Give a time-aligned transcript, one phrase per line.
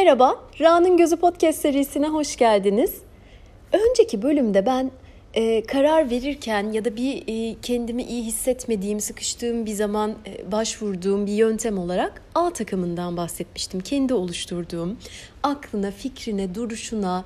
[0.00, 2.94] Merhaba, Ra'nın Gözü Podcast serisine hoş geldiniz.
[3.72, 4.90] Önceki bölümde ben
[5.34, 11.26] e, karar verirken ya da bir e, kendimi iyi hissetmediğim, sıkıştığım bir zaman e, başvurduğum
[11.26, 13.80] bir yöntem olarak A takımından bahsetmiştim.
[13.80, 14.98] Kendi oluşturduğum,
[15.42, 17.24] aklına, fikrine, duruşuna,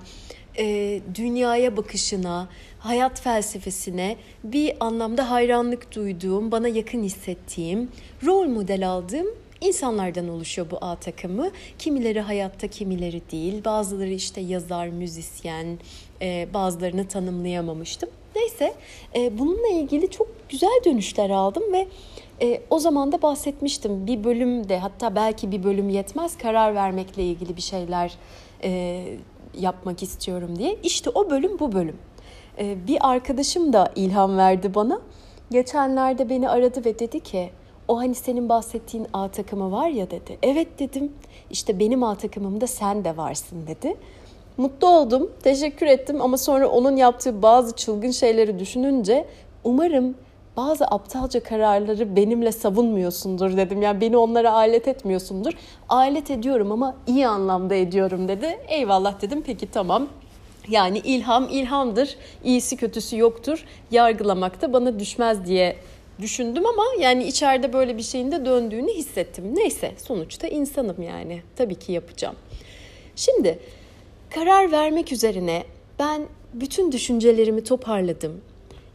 [0.59, 2.49] e, dünyaya bakışına,
[2.79, 7.89] hayat felsefesine bir anlamda hayranlık duyduğum, bana yakın hissettiğim,
[8.27, 9.27] rol model aldığım
[9.65, 11.51] insanlardan oluşuyor bu A takımı.
[11.79, 13.65] Kimileri hayatta, kimileri değil.
[13.65, 15.79] Bazıları işte yazar, müzisyen,
[16.23, 18.09] e, bazılarını tanımlayamamıştım.
[18.37, 18.75] Neyse
[19.17, 21.89] e, bununla ilgili çok güzel dönüşler aldım ve
[22.43, 24.07] e, o zaman da bahsetmiştim.
[24.07, 28.13] Bir bölümde hatta belki bir bölüm yetmez karar vermekle ilgili bir şeyler
[29.59, 30.77] yapmak istiyorum diye.
[30.83, 31.97] İşte o bölüm bu bölüm.
[32.59, 35.01] Bir arkadaşım da ilham verdi bana.
[35.51, 37.51] Geçenlerde beni aradı ve dedi ki
[37.89, 40.39] o hani senin bahsettiğin A takımı var ya dedi.
[40.43, 41.13] Evet dedim.
[41.51, 43.97] İşte benim A takımımda sen de varsın dedi.
[44.57, 49.27] Mutlu oldum, teşekkür ettim ama sonra onun yaptığı bazı çılgın şeyleri düşününce
[49.65, 50.15] umarım
[50.57, 53.83] bazı aptalca kararları benimle savunmuyorsundur dedim.
[53.83, 55.53] Yani beni onlara alet etmiyorsundur.
[55.89, 58.59] Alet ediyorum ama iyi anlamda ediyorum dedi.
[58.69, 60.07] Eyvallah dedim peki tamam.
[60.69, 63.65] Yani ilham ilhamdır, iyisi kötüsü yoktur.
[63.91, 65.77] Yargılamak da bana düşmez diye
[66.21, 69.45] düşündüm ama yani içeride böyle bir şeyin de döndüğünü hissettim.
[69.55, 71.43] Neyse sonuçta insanım yani.
[71.57, 72.37] Tabii ki yapacağım.
[73.17, 73.59] Şimdi
[74.31, 75.65] karar vermek üzerine
[75.99, 76.23] ben
[76.55, 78.41] bütün düşüncelerimi toparladım.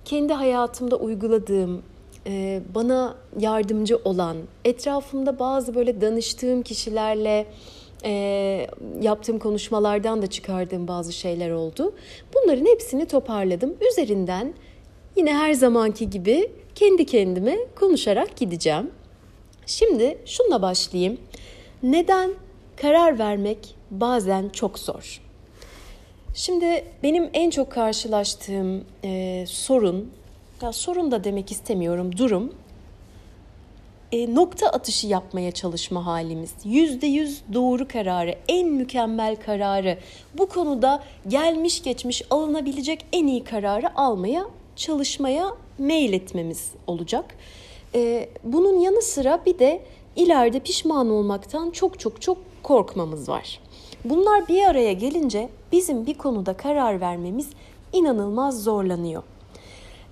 [0.05, 1.83] Kendi hayatımda uyguladığım,
[2.27, 7.45] e, bana yardımcı olan, etrafımda bazı böyle danıştığım kişilerle
[8.05, 8.67] e,
[9.01, 11.93] yaptığım konuşmalardan da çıkardığım bazı şeyler oldu.
[12.33, 13.73] Bunların hepsini toparladım.
[13.91, 14.53] Üzerinden
[15.15, 18.91] yine her zamanki gibi kendi kendime konuşarak gideceğim.
[19.65, 21.17] Şimdi şunla başlayayım.
[21.83, 22.31] Neden
[22.81, 25.21] karar vermek bazen çok zor?
[26.33, 30.11] Şimdi benim en çok karşılaştığım e, sorun,
[30.61, 32.53] ya sorun da demek istemiyorum, durum
[34.11, 36.53] e, nokta atışı yapmaya çalışma halimiz.
[36.63, 39.97] Yüzde yüz doğru kararı, en mükemmel kararı,
[40.37, 44.45] bu konuda gelmiş geçmiş alınabilecek en iyi kararı almaya
[44.79, 47.35] çalışmaya mail etmemiz olacak.
[47.95, 49.81] E, bunun yanı sıra bir de
[50.15, 53.59] ileride pişman olmaktan çok çok çok korkmamız var.
[54.05, 57.49] Bunlar bir araya gelince bizim bir konuda karar vermemiz
[57.93, 59.23] inanılmaz zorlanıyor.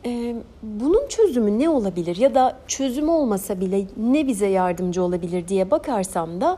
[0.06, 5.72] Ee, bunun çözümü ne olabilir ya da çözümü olmasa bile ne bize yardımcı olabilir diye
[5.72, 6.58] bakarsam da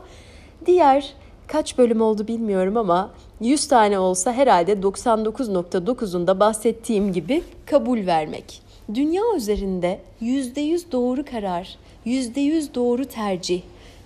[0.66, 1.14] diğer
[1.52, 8.62] kaç bölüm oldu bilmiyorum ama 100 tane olsa herhalde 99.9'unda bahsettiğim gibi kabul vermek.
[8.94, 13.62] Dünya üzerinde %100 doğru karar, %100 doğru tercih,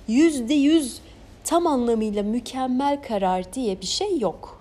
[0.08, 0.98] %100
[1.44, 4.60] tam anlamıyla mükemmel karar diye bir şey yok.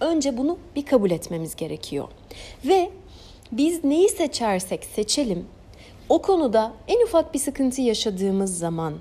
[0.00, 2.08] Önce bunu bir kabul etmemiz gerekiyor.
[2.64, 2.90] Ve
[3.52, 5.46] biz neyi seçersek seçelim
[6.08, 8.94] o konuda en ufak bir sıkıntı yaşadığımız zaman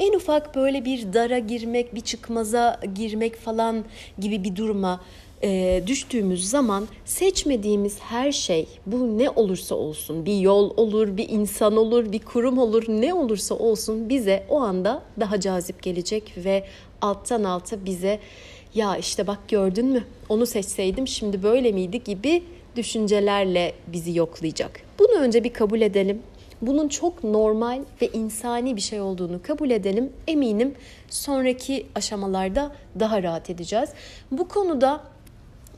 [0.00, 3.84] en ufak böyle bir dara girmek, bir çıkmaza girmek falan
[4.18, 5.00] gibi bir duruma
[5.42, 11.76] e, düştüğümüz zaman seçmediğimiz her şey bu ne olursa olsun bir yol olur, bir insan
[11.76, 16.64] olur, bir kurum olur ne olursa olsun bize o anda daha cazip gelecek ve
[17.02, 18.18] alttan alta bize
[18.74, 22.42] ya işte bak gördün mü onu seçseydim şimdi böyle miydi gibi
[22.76, 24.80] düşüncelerle bizi yoklayacak.
[24.98, 26.22] Bunu önce bir kabul edelim.
[26.62, 30.12] Bunun çok normal ve insani bir şey olduğunu kabul edelim.
[30.26, 30.74] Eminim
[31.10, 33.90] sonraki aşamalarda daha rahat edeceğiz.
[34.30, 35.00] Bu konuda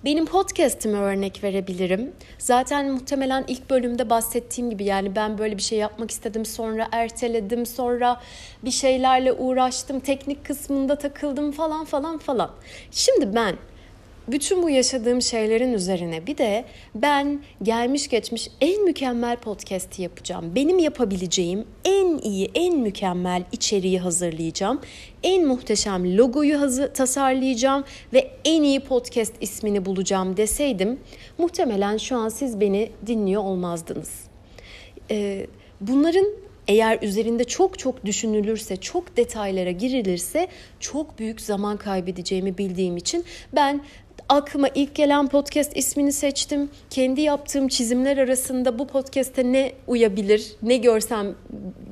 [0.04, 2.12] benim podcast'ime örnek verebilirim.
[2.38, 7.66] Zaten muhtemelen ilk bölümde bahsettiğim gibi yani ben böyle bir şey yapmak istedim sonra erteledim
[7.66, 8.20] sonra
[8.64, 12.50] bir şeylerle uğraştım teknik kısmında takıldım falan falan falan.
[12.90, 13.56] Şimdi ben
[14.28, 20.54] bütün bu yaşadığım şeylerin üzerine bir de ben gelmiş geçmiş en mükemmel podcast'i yapacağım.
[20.54, 24.80] Benim yapabileceğim en iyi, en mükemmel içeriği hazırlayacağım.
[25.22, 31.00] En muhteşem logoyu hazır, tasarlayacağım ve en iyi podcast ismini bulacağım deseydim
[31.38, 34.20] muhtemelen şu an siz beni dinliyor olmazdınız.
[35.10, 35.46] Ee,
[35.80, 36.26] bunların
[36.68, 40.48] eğer üzerinde çok çok düşünülürse, çok detaylara girilirse
[40.80, 43.80] çok büyük zaman kaybedeceğimi bildiğim için ben
[44.32, 46.70] aklıma ilk gelen podcast ismini seçtim.
[46.90, 51.34] Kendi yaptığım çizimler arasında bu podcast'te ne uyabilir, ne görsem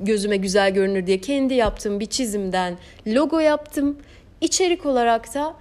[0.01, 2.77] gözüme güzel görünür diye kendi yaptığım bir çizimden
[3.07, 3.97] logo yaptım.
[4.41, 5.53] İçerik olarak da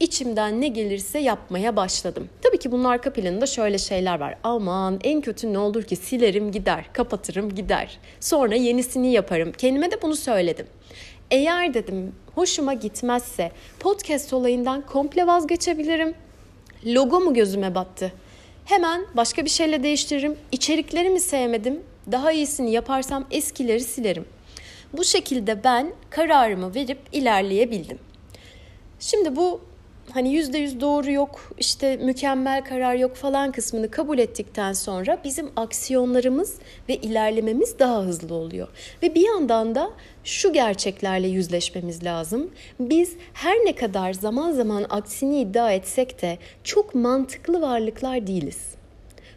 [0.00, 2.28] içimden ne gelirse yapmaya başladım.
[2.42, 4.36] Tabii ki bunun arka planında şöyle şeyler var.
[4.42, 7.98] Aman en kötü ne olur ki silerim gider, kapatırım gider.
[8.20, 9.52] Sonra yenisini yaparım.
[9.52, 10.66] Kendime de bunu söyledim.
[11.30, 16.14] Eğer dedim hoşuma gitmezse podcast olayından komple vazgeçebilirim.
[16.86, 18.12] Logo mu gözüme battı?
[18.64, 20.36] Hemen başka bir şeyle değiştiririm.
[20.52, 21.82] İçerikleri mi sevmedim?
[22.12, 24.24] Daha iyisini yaparsam eskileri silerim.
[24.92, 27.98] Bu şekilde ben kararımı verip ilerleyebildim.
[29.00, 29.60] Şimdi bu
[30.10, 35.50] hani yüzde yüz doğru yok, işte mükemmel karar yok falan kısmını kabul ettikten sonra bizim
[35.56, 36.54] aksiyonlarımız
[36.88, 38.68] ve ilerlememiz daha hızlı oluyor.
[39.02, 39.90] Ve bir yandan da
[40.24, 42.50] şu gerçeklerle yüzleşmemiz lazım.
[42.80, 48.76] Biz her ne kadar zaman zaman aksini iddia etsek de çok mantıklı varlıklar değiliz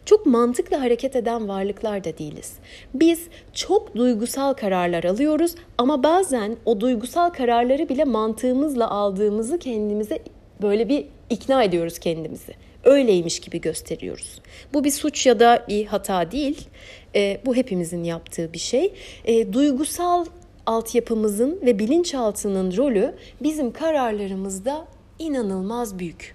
[0.04, 2.52] çok mantıklı hareket eden varlıklar da değiliz.
[2.94, 10.18] Biz çok duygusal kararlar alıyoruz ama bazen o duygusal kararları bile mantığımızla aldığımızı kendimize
[10.62, 12.54] böyle bir ikna ediyoruz kendimizi.
[12.84, 14.40] Öyleymiş gibi gösteriyoruz.
[14.74, 16.68] Bu bir suç ya da bir hata değil.
[17.14, 18.92] E, bu hepimizin yaptığı bir şey.
[19.24, 20.24] E, duygusal
[20.66, 24.86] altyapımızın ve bilinçaltının rolü bizim kararlarımızda
[25.18, 26.34] inanılmaz büyük.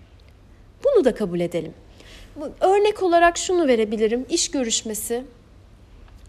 [0.84, 1.74] Bunu da kabul edelim.
[2.62, 4.26] Örnek olarak şunu verebilirim.
[4.30, 5.24] İş görüşmesi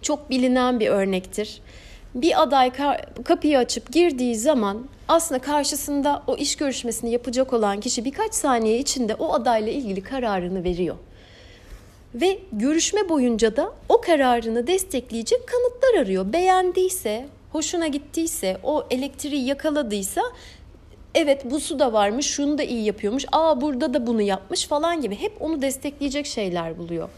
[0.02, 1.60] çok bilinen bir örnektir.
[2.16, 2.72] Bir aday
[3.24, 9.14] kapıyı açıp girdiği zaman aslında karşısında o iş görüşmesini yapacak olan kişi birkaç saniye içinde
[9.14, 10.96] o adayla ilgili kararını veriyor.
[12.14, 16.32] Ve görüşme boyunca da o kararını destekleyecek kanıtlar arıyor.
[16.32, 20.22] Beğendiyse, hoşuna gittiyse, o elektriği yakaladıysa
[21.14, 25.00] evet bu su da varmış, şunu da iyi yapıyormuş, aa burada da bunu yapmış falan
[25.00, 27.08] gibi hep onu destekleyecek şeyler buluyor.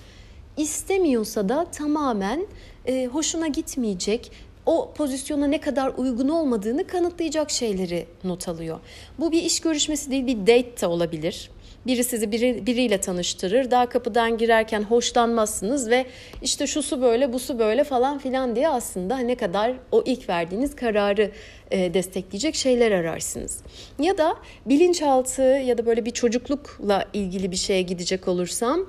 [0.56, 2.46] İstemiyorsa da tamamen
[2.86, 4.32] e, hoşuna gitmeyecek,
[4.68, 8.80] o pozisyona ne kadar uygun olmadığını kanıtlayacak şeyleri not alıyor.
[9.18, 11.50] Bu bir iş görüşmesi değil, bir date de olabilir.
[11.86, 13.70] Biri sizi biri, biriyle tanıştırır.
[13.70, 16.06] Daha kapıdan girerken hoşlanmazsınız ve
[16.42, 20.28] işte şu su böyle, bu su böyle falan filan diye aslında ne kadar o ilk
[20.28, 21.30] verdiğiniz kararı
[21.70, 23.58] e, destekleyecek şeyler ararsınız.
[23.98, 24.36] Ya da
[24.66, 28.86] bilinçaltı ya da böyle bir çocuklukla ilgili bir şeye gidecek olursam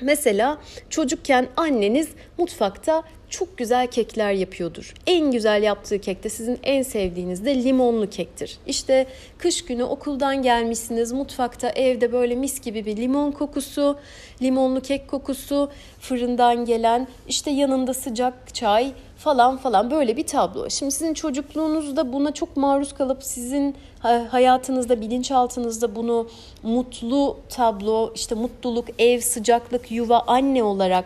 [0.00, 0.58] Mesela
[0.90, 2.08] çocukken anneniz
[2.38, 4.94] mutfakta çok güzel kekler yapıyordur.
[5.06, 8.58] En güzel yaptığı kek de sizin en sevdiğiniz de limonlu kektir.
[8.66, 9.06] İşte
[9.38, 13.98] kış günü okuldan gelmişsiniz mutfakta evde böyle mis gibi bir limon kokusu,
[14.42, 20.70] limonlu kek kokusu, fırından gelen işte yanında sıcak çay falan falan böyle bir tablo.
[20.70, 23.74] Şimdi sizin çocukluğunuzda buna çok maruz kalıp sizin
[24.30, 26.28] hayatınızda, bilinçaltınızda bunu
[26.62, 31.04] mutlu tablo, işte mutluluk, ev, sıcaklık, yuva, anne olarak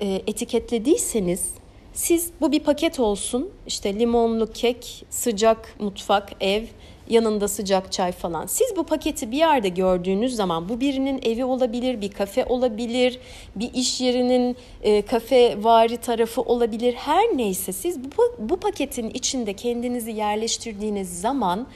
[0.00, 1.50] e, etiketlediyseniz
[1.92, 3.50] siz bu bir paket olsun.
[3.66, 6.64] İşte limonlu kek, sıcak mutfak, ev,
[7.10, 8.46] yanında sıcak çay falan.
[8.46, 13.18] Siz bu paketi bir yerde gördüğünüz zaman bu birinin evi olabilir, bir kafe olabilir,
[13.56, 16.94] bir iş yerinin e, kafe vari tarafı olabilir.
[16.94, 21.66] Her neyse siz bu, bu paketin içinde kendinizi yerleştirdiğiniz zaman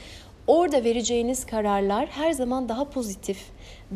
[0.47, 3.37] orada vereceğiniz kararlar her zaman daha pozitif,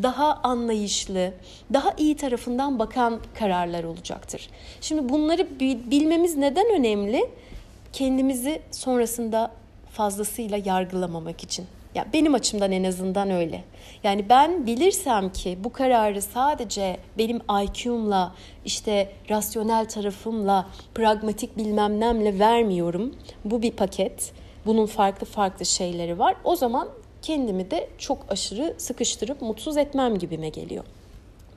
[0.02, 1.32] daha anlayışlı,
[1.72, 4.50] daha iyi tarafından bakan kararlar olacaktır.
[4.80, 5.60] Şimdi bunları
[5.90, 7.30] bilmemiz neden önemli?
[7.92, 9.50] Kendimizi sonrasında
[9.90, 11.66] fazlasıyla yargılamamak için.
[11.94, 13.64] Ya benim açımdan en azından öyle.
[14.04, 18.34] Yani ben bilirsem ki bu kararı sadece benim IQ'mla,
[18.64, 23.14] işte rasyonel tarafımla, pragmatik bilmem nemle vermiyorum.
[23.44, 24.32] Bu bir paket.
[24.66, 26.34] Bunun farklı farklı şeyleri var.
[26.44, 26.88] O zaman
[27.28, 30.84] kendimi de çok aşırı sıkıştırıp mutsuz etmem gibime geliyor.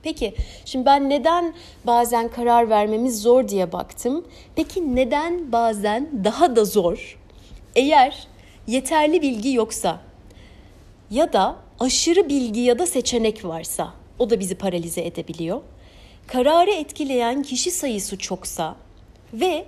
[0.02, 1.54] Peki şimdi ben neden
[1.86, 4.24] bazen karar vermemiz zor diye baktım.
[4.56, 7.18] Peki neden bazen daha da zor?
[7.76, 8.26] Eğer
[8.66, 10.00] yeterli bilgi yoksa
[11.10, 15.60] ya da aşırı bilgi ya da seçenek varsa o da bizi paralize edebiliyor.
[16.26, 18.76] Kararı etkileyen kişi sayısı çoksa
[19.32, 19.64] ve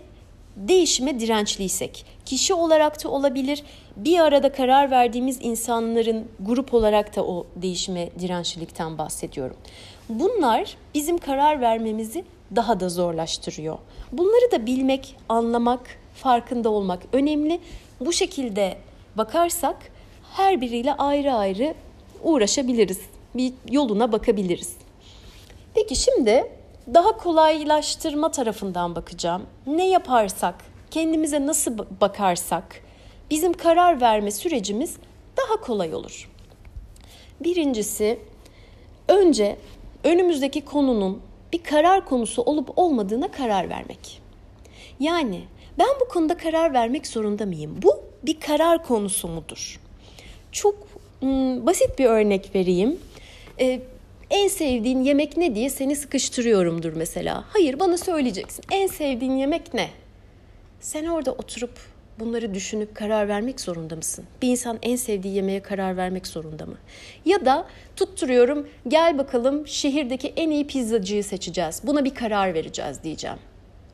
[0.57, 3.63] değişime dirençliysek, kişi olarak da olabilir,
[3.97, 9.57] bir arada karar verdiğimiz insanların grup olarak da o değişime dirençlilikten bahsediyorum.
[10.09, 12.25] Bunlar bizim karar vermemizi
[12.57, 13.79] daha da zorlaştırıyor.
[14.13, 15.81] Bunları da bilmek, anlamak,
[16.15, 17.61] farkında olmak önemli.
[18.01, 18.77] Bu şekilde
[19.17, 19.77] bakarsak
[20.33, 21.75] her biriyle ayrı ayrı
[22.23, 23.01] uğraşabiliriz.
[23.35, 24.77] Bir yoluna bakabiliriz.
[25.75, 26.51] Peki şimdi
[26.95, 29.43] daha kolaylaştırma tarafından bakacağım.
[29.67, 30.55] Ne yaparsak,
[30.91, 32.84] kendimize nasıl bakarsak
[33.31, 34.97] bizim karar verme sürecimiz
[35.37, 36.31] daha kolay olur.
[37.41, 38.19] Birincisi
[39.09, 39.57] önce
[40.05, 44.23] önümüzdeki konunun bir karar konusu olup olmadığına karar vermek.
[45.01, 45.41] Yani
[45.79, 47.77] ben bu konuda karar vermek zorunda mıyım?
[47.83, 49.81] Bu bir karar konusu mudur?
[50.53, 50.75] Çok
[51.23, 52.99] ım, basit bir örnek vereyim.
[53.61, 53.81] Ee,
[54.31, 57.45] en sevdiğin yemek ne diye seni sıkıştırıyorumdur mesela.
[57.49, 58.65] Hayır bana söyleyeceksin.
[58.73, 59.89] En sevdiğin yemek ne?
[60.81, 64.25] Sen orada oturup bunları düşünüp karar vermek zorunda mısın?
[64.43, 66.77] Bir insan en sevdiği yemeğe karar vermek zorunda mı?
[67.25, 67.67] Ya da
[67.97, 71.81] tutturuyorum gel bakalım şehirdeki en iyi pizzacıyı seçeceğiz.
[71.85, 73.39] Buna bir karar vereceğiz diyeceğim.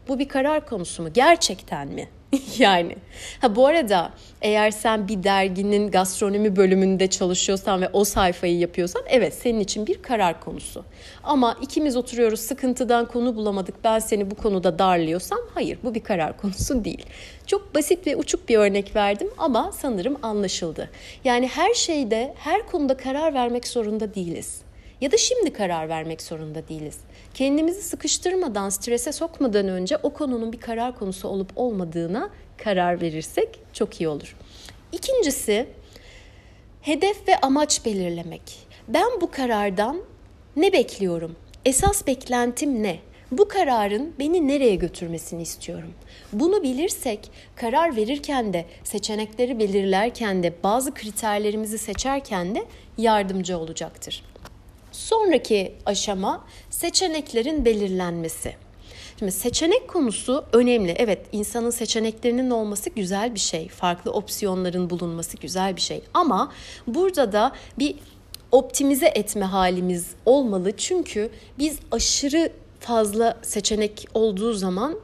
[0.09, 1.13] Bu bir karar konusu mu?
[1.13, 2.09] Gerçekten mi?
[2.59, 2.97] yani.
[3.41, 9.35] Ha bu arada eğer sen bir derginin gastronomi bölümünde çalışıyorsan ve o sayfayı yapıyorsan evet
[9.35, 10.85] senin için bir karar konusu.
[11.23, 16.37] Ama ikimiz oturuyoruz sıkıntıdan konu bulamadık ben seni bu konuda darlıyorsam hayır bu bir karar
[16.37, 17.07] konusu değil.
[17.47, 20.91] Çok basit ve uçuk bir örnek verdim ama sanırım anlaşıldı.
[21.25, 24.61] Yani her şeyde her konuda karar vermek zorunda değiliz
[25.01, 26.99] ya da şimdi karar vermek zorunda değiliz.
[27.35, 34.01] Kendimizi sıkıştırmadan, strese sokmadan önce o konunun bir karar konusu olup olmadığına karar verirsek çok
[34.01, 34.37] iyi olur.
[34.93, 35.67] İkincisi
[36.83, 38.43] hedef ve amaç belirlemek.
[38.89, 40.03] Ben bu karardan
[40.57, 41.37] ne bekliyorum?
[41.65, 42.99] Esas beklentim ne?
[43.31, 45.95] Bu kararın beni nereye götürmesini istiyorum.
[46.33, 52.65] Bunu bilirsek karar verirken de seçenekleri belirlerken de bazı kriterlerimizi seçerken de
[52.99, 54.23] yardımcı olacaktır.
[55.01, 58.55] Sonraki aşama seçeneklerin belirlenmesi.
[59.19, 60.95] Şimdi seçenek konusu önemli.
[60.99, 63.69] Evet insanın seçeneklerinin olması güzel bir şey.
[63.69, 66.03] Farklı opsiyonların bulunması güzel bir şey.
[66.15, 66.53] Ama
[66.87, 67.97] burada da bir
[68.53, 70.77] optimize etme halimiz olmalı.
[70.77, 74.99] Çünkü biz aşırı fazla seçenek olduğu zaman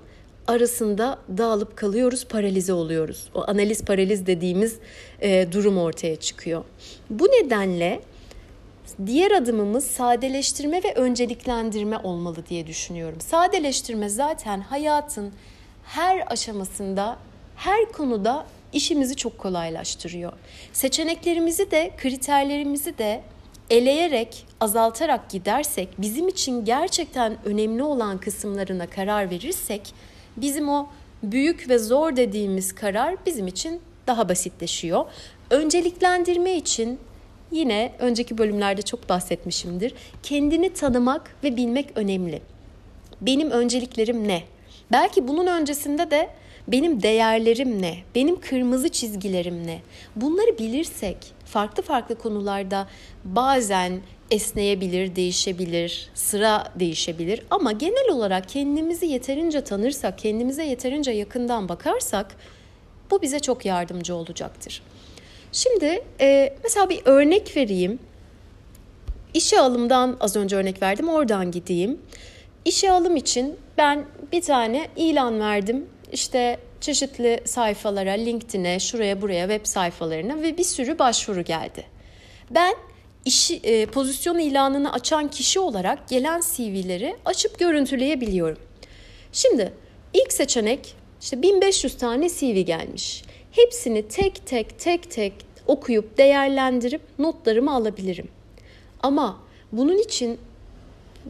[0.47, 3.29] arasında dağılıp kalıyoruz, paralize oluyoruz.
[3.35, 4.77] O analiz paraliz dediğimiz
[5.21, 6.65] e, durum ortaya çıkıyor.
[7.11, 8.01] Bu nedenle
[9.07, 13.21] Diğer adımımız sadeleştirme ve önceliklendirme olmalı diye düşünüyorum.
[13.21, 15.33] Sadeleştirme zaten hayatın
[15.85, 17.17] her aşamasında,
[17.57, 20.33] her konuda işimizi çok kolaylaştırıyor.
[20.73, 23.23] Seçeneklerimizi de, kriterlerimizi de
[23.71, 29.95] eleyerek, azaltarak gidersek, bizim için gerçekten önemli olan kısımlarına karar verirsek,
[30.37, 30.89] bizim o
[31.23, 35.05] büyük ve zor dediğimiz karar bizim için daha basitleşiyor.
[35.51, 36.99] Önceliklendirme için
[37.51, 39.95] Yine önceki bölümlerde çok bahsetmişimdir.
[40.23, 42.43] Kendini tanımak ve bilmek önemli.
[43.21, 44.43] Benim önceliklerim ne?
[44.93, 46.31] Belki bunun öncesinde de
[46.69, 47.99] benim değerlerim ne?
[48.15, 49.81] Benim kırmızı çizgilerim ne?
[50.17, 52.89] Bunları bilirsek farklı farklı konularda
[53.25, 54.01] bazen
[54.31, 62.37] esneyebilir, değişebilir, sıra değişebilir ama genel olarak kendimizi yeterince tanırsak, kendimize yeterince yakından bakarsak
[63.11, 64.83] bu bize çok yardımcı olacaktır.
[65.57, 67.99] Şimdi e, mesela bir örnek vereyim.
[69.35, 72.01] İşe alımdan az önce örnek verdim oradan gideyim.
[72.65, 75.87] İşe alım için ben bir tane ilan verdim.
[76.13, 81.85] İşte çeşitli sayfalara, LinkedIn'e, şuraya buraya web sayfalarına ve bir sürü başvuru geldi.
[82.51, 82.75] Ben
[83.25, 88.59] işi, e, pozisyon ilanını açan kişi olarak gelen CV'leri açıp görüntüleyebiliyorum.
[89.33, 89.73] Şimdi
[90.15, 93.23] ilk seçenek işte 1500 tane CV gelmiş.
[93.53, 98.29] Hepsini tek tek tek tek okuyup değerlendirip notlarımı alabilirim.
[99.03, 99.37] Ama
[99.73, 100.39] bunun için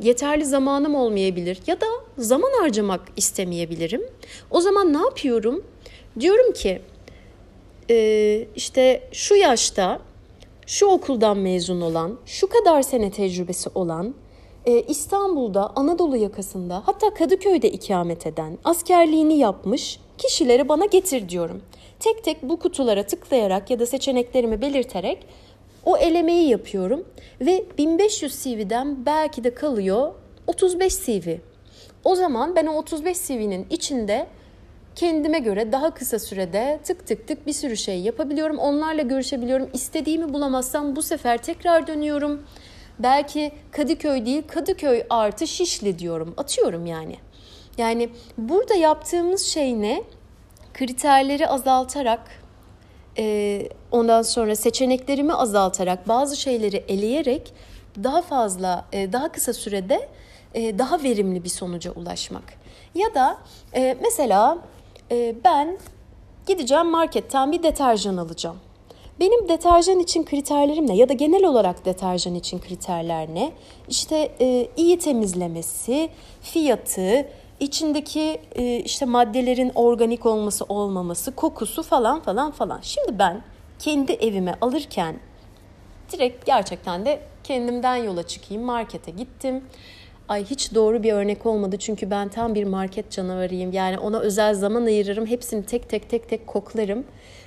[0.02, 1.86] yeterli zamanım olmayabilir ya da
[2.18, 4.02] zaman harcamak istemeyebilirim.
[4.50, 5.64] O zaman ne yapıyorum?
[6.20, 6.82] Diyorum ki
[8.56, 10.00] işte şu yaşta
[10.66, 14.14] şu okuldan mezun olan, şu kadar sene tecrübesi olan,
[14.88, 21.62] İstanbul'da, Anadolu yakasında hatta Kadıköy'de ikamet eden, askerliğini yapmış kişileri bana getir diyorum.
[22.00, 25.26] Tek tek bu kutulara tıklayarak ya da seçeneklerimi belirterek
[25.84, 27.04] o elemeyi yapıyorum
[27.40, 30.12] ve 1500 CV'den belki de kalıyor
[30.46, 31.36] 35 CV.
[32.04, 34.26] O zaman ben o 35 CV'nin içinde
[34.94, 38.58] kendime göre daha kısa sürede tık tık tık bir sürü şey yapabiliyorum.
[38.58, 39.70] Onlarla görüşebiliyorum.
[39.72, 42.42] İstediğimi bulamazsam bu sefer tekrar dönüyorum.
[42.98, 46.34] Belki Kadıköy değil Kadıköy artı Şişli diyorum.
[46.36, 47.16] Atıyorum yani.
[47.78, 50.02] Yani burada yaptığımız şey ne?
[50.76, 52.21] Kriterleri azaltarak
[53.18, 57.52] e, ondan sonra seçeneklerimi azaltarak bazı şeyleri eleyerek
[58.04, 60.09] daha fazla e, daha kısa sürede
[60.54, 62.45] e, daha verimli bir sonuca ulaşmak.
[62.95, 63.38] Ya da
[63.75, 64.59] e, mesela
[65.11, 65.78] e, ben
[66.47, 68.56] gideceğim marketten bir deterjan alacağım.
[69.21, 73.52] Benim deterjan için kriterlerim ne ya da genel olarak deterjan için kriterler ne?
[73.88, 76.09] İşte e, iyi temizlemesi,
[76.42, 77.26] fiyatı,
[77.60, 82.80] içindeki e, işte maddelerin organik olması olmaması, kokusu falan falan falan.
[82.82, 83.42] Şimdi ben
[83.78, 85.16] kendi evime alırken
[86.12, 88.62] direkt gerçekten de kendimden yola çıkayım.
[88.64, 89.64] Markete gittim.
[90.28, 93.72] Ay hiç doğru bir örnek olmadı çünkü ben tam bir market canavarıyım.
[93.72, 95.26] Yani ona özel zaman ayırırım.
[95.26, 97.04] Hepsini tek tek tek tek koklarım.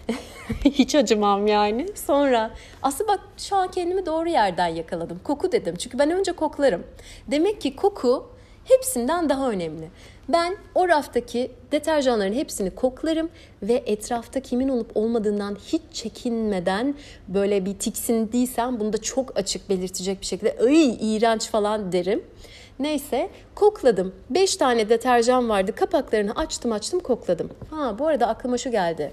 [0.66, 1.88] hiç acımam yani.
[1.96, 2.52] Sonra
[2.82, 5.20] aslında bak şu an kendimi doğru yerden yakaladım.
[5.24, 5.76] Koku dedim.
[5.76, 6.84] Çünkü ben önce koklarım.
[7.28, 8.30] Demek ki koku
[8.70, 9.90] hepsinden daha önemli.
[10.30, 13.30] Ben o raftaki deterjanların hepsini koklarım
[13.64, 16.96] ve etrafta kimin olup olmadığından hiç çekinmeden
[17.28, 22.24] böyle bir tiksindiysem bunu da çok açık belirtecek bir şekilde ay iğrenç falan derim.
[22.80, 24.16] Neyse kokladım.
[24.30, 25.76] 5 tane deterjan vardı.
[25.76, 27.50] Kapaklarını açtım açtım kokladım.
[27.70, 29.12] Ha bu arada aklıma şu geldi.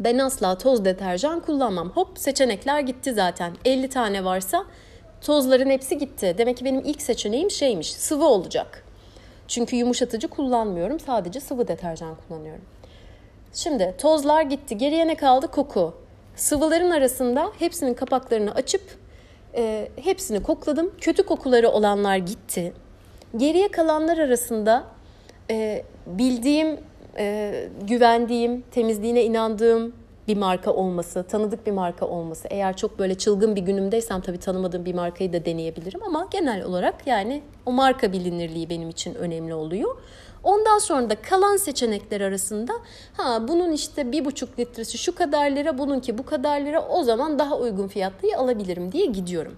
[0.00, 1.90] Ben asla toz deterjan kullanmam.
[1.90, 3.52] Hop seçenekler gitti zaten.
[3.64, 4.64] 50 tane varsa
[5.20, 6.34] tozların hepsi gitti.
[6.38, 8.84] Demek ki benim ilk seçeneğim şeymiş sıvı olacak.
[9.48, 11.00] Çünkü yumuşatıcı kullanmıyorum.
[11.00, 12.64] Sadece sıvı deterjan kullanıyorum.
[13.52, 14.78] Şimdi tozlar gitti.
[14.78, 15.48] Geriye ne kaldı?
[15.48, 15.94] Koku.
[16.36, 18.82] Sıvıların arasında hepsinin kapaklarını açıp
[19.54, 20.92] e, hepsini kokladım.
[21.00, 22.72] Kötü kokuları olanlar gitti.
[23.36, 24.84] Geriye kalanlar arasında
[25.50, 26.80] e, bildiğim,
[27.18, 27.54] e,
[27.88, 29.92] güvendiğim, temizliğine inandığım
[30.28, 32.48] bir marka olması, tanıdık bir marka olması.
[32.50, 37.06] Eğer çok böyle çılgın bir günümdeysem tabii tanımadığım bir markayı da deneyebilirim ama genel olarak
[37.06, 39.96] yani o marka bilinirliği benim için önemli oluyor.
[40.42, 42.72] Ondan sonra da kalan seçenekler arasında
[43.12, 47.38] ha bunun işte bir buçuk litresi şu kadar lira, bununki bu kadar lira o zaman
[47.38, 49.56] daha uygun fiyatlıyı alabilirim diye gidiyorum.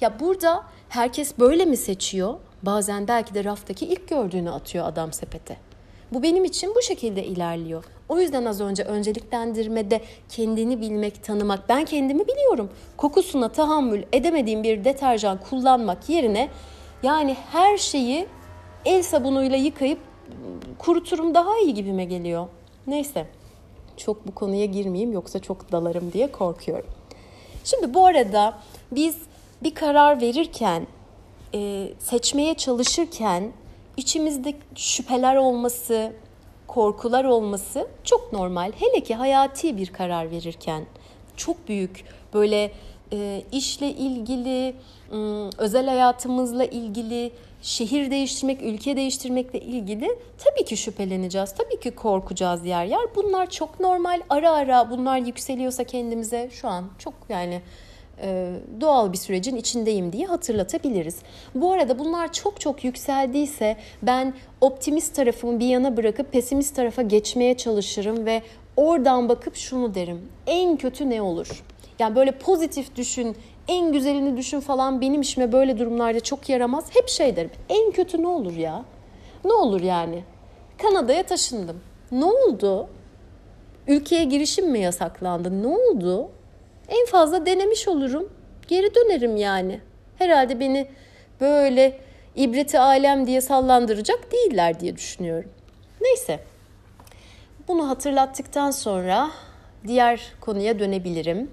[0.00, 2.34] Ya burada herkes böyle mi seçiyor?
[2.62, 5.56] Bazen belki de raftaki ilk gördüğünü atıyor adam sepete.
[6.12, 7.84] Bu benim için bu şekilde ilerliyor.
[8.08, 11.68] O yüzden az önce önceliklendirmede kendini bilmek, tanımak.
[11.68, 12.70] Ben kendimi biliyorum.
[12.96, 16.48] Kokusuna tahammül edemediğim bir deterjan kullanmak yerine
[17.02, 18.26] yani her şeyi
[18.84, 19.98] el sabunuyla yıkayıp
[20.78, 22.48] kuruturum daha iyi gibime geliyor.
[22.86, 23.26] Neyse
[23.96, 26.90] çok bu konuya girmeyeyim yoksa çok dalarım diye korkuyorum.
[27.64, 28.58] Şimdi bu arada
[28.92, 29.16] biz
[29.62, 30.86] bir karar verirken,
[31.98, 33.52] seçmeye çalışırken
[33.96, 36.12] içimizde şüpheler olması,
[36.66, 38.72] korkular olması çok normal.
[38.72, 40.84] Hele ki hayati bir karar verirken
[41.36, 42.72] çok büyük böyle
[43.12, 44.74] e, işle ilgili,
[45.58, 51.54] özel hayatımızla ilgili, şehir değiştirmek, ülke değiştirmekle ilgili tabii ki şüpheleneceğiz.
[51.54, 53.00] Tabii ki korkacağız yer yer.
[53.16, 54.20] Bunlar çok normal.
[54.30, 57.62] Ara ara bunlar yükseliyorsa kendimize şu an çok yani
[58.80, 61.16] doğal bir sürecin içindeyim diye hatırlatabiliriz.
[61.54, 67.56] Bu arada bunlar çok çok yükseldiyse ben optimist tarafımı bir yana bırakıp pesimist tarafa geçmeye
[67.56, 68.42] çalışırım ve
[68.76, 70.28] oradan bakıp şunu derim.
[70.46, 71.64] En kötü ne olur?
[71.98, 73.36] Yani böyle pozitif düşün,
[73.68, 76.84] en güzelini düşün falan benim işime böyle durumlarda çok yaramaz.
[76.94, 77.50] Hep şey derim.
[77.68, 78.84] En kötü ne olur ya?
[79.44, 80.24] Ne olur yani?
[80.78, 81.80] Kanada'ya taşındım.
[82.12, 82.88] Ne oldu?
[83.88, 85.62] Ülkeye girişim mi yasaklandı?
[85.62, 86.28] Ne oldu?
[86.88, 88.28] En fazla denemiş olurum.
[88.68, 89.80] Geri dönerim yani.
[90.18, 90.88] Herhalde beni
[91.40, 92.00] böyle
[92.36, 95.50] ibreti alem diye sallandıracak değiller diye düşünüyorum.
[96.00, 96.40] Neyse.
[97.68, 99.30] Bunu hatırlattıktan sonra
[99.86, 101.50] diğer konuya dönebilirim.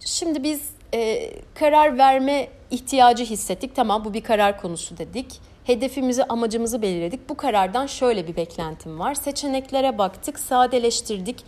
[0.00, 3.76] Şimdi biz e, karar verme ihtiyacı hissettik.
[3.76, 5.40] Tamam bu bir karar konusu dedik.
[5.64, 7.28] Hedefimizi, amacımızı belirledik.
[7.28, 9.14] Bu karardan şöyle bir beklentim var.
[9.14, 11.44] Seçeneklere baktık, sadeleştirdik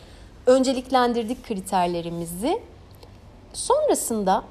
[0.49, 2.59] önceliklendirdik kriterlerimizi.
[3.53, 4.45] Sonrasında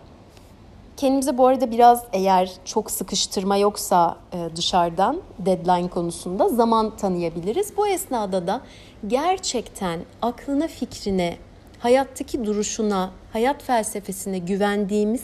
[0.97, 7.77] kendimize bu arada biraz eğer çok sıkıştırma yoksa e, dışarıdan deadline konusunda zaman tanıyabiliriz.
[7.77, 8.61] Bu esnada da
[9.07, 11.37] gerçekten aklına, fikrine,
[11.79, 15.23] hayattaki duruşuna, hayat felsefesine güvendiğimiz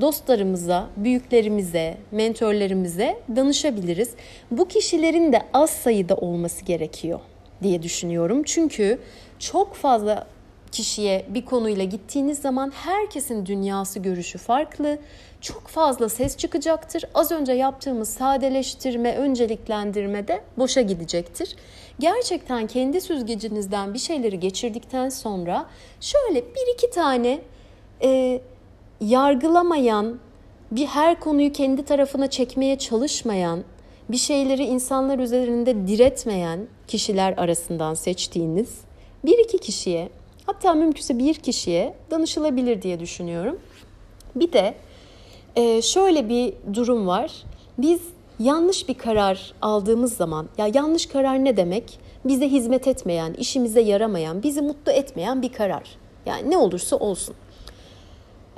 [0.00, 4.10] dostlarımıza, büyüklerimize, mentorlarımıza danışabiliriz.
[4.50, 7.20] Bu kişilerin de az sayıda olması gerekiyor
[7.62, 8.42] diye düşünüyorum.
[8.42, 8.98] Çünkü
[9.38, 10.26] çok fazla
[10.74, 14.98] kişiye bir konuyla gittiğiniz zaman herkesin dünyası görüşü farklı.
[15.40, 17.04] Çok fazla ses çıkacaktır.
[17.14, 21.56] Az önce yaptığımız sadeleştirme, önceliklendirme de boşa gidecektir.
[21.98, 25.66] Gerçekten kendi süzgecinizden bir şeyleri geçirdikten sonra
[26.00, 27.40] şöyle bir iki tane
[28.02, 28.40] e,
[29.00, 30.18] yargılamayan,
[30.70, 33.64] bir her konuyu kendi tarafına çekmeye çalışmayan,
[34.08, 38.83] bir şeyleri insanlar üzerinde diretmeyen kişiler arasından seçtiğiniz
[39.24, 40.08] bir iki kişiye
[40.46, 43.58] hatta mümkünse bir kişiye danışılabilir diye düşünüyorum.
[44.34, 44.74] Bir de
[45.56, 47.32] e, şöyle bir durum var.
[47.78, 48.00] Biz
[48.38, 51.98] yanlış bir karar aldığımız zaman ya yanlış karar ne demek?
[52.24, 55.96] Bize hizmet etmeyen, işimize yaramayan, bizi mutlu etmeyen bir karar.
[56.26, 57.34] Yani ne olursa olsun.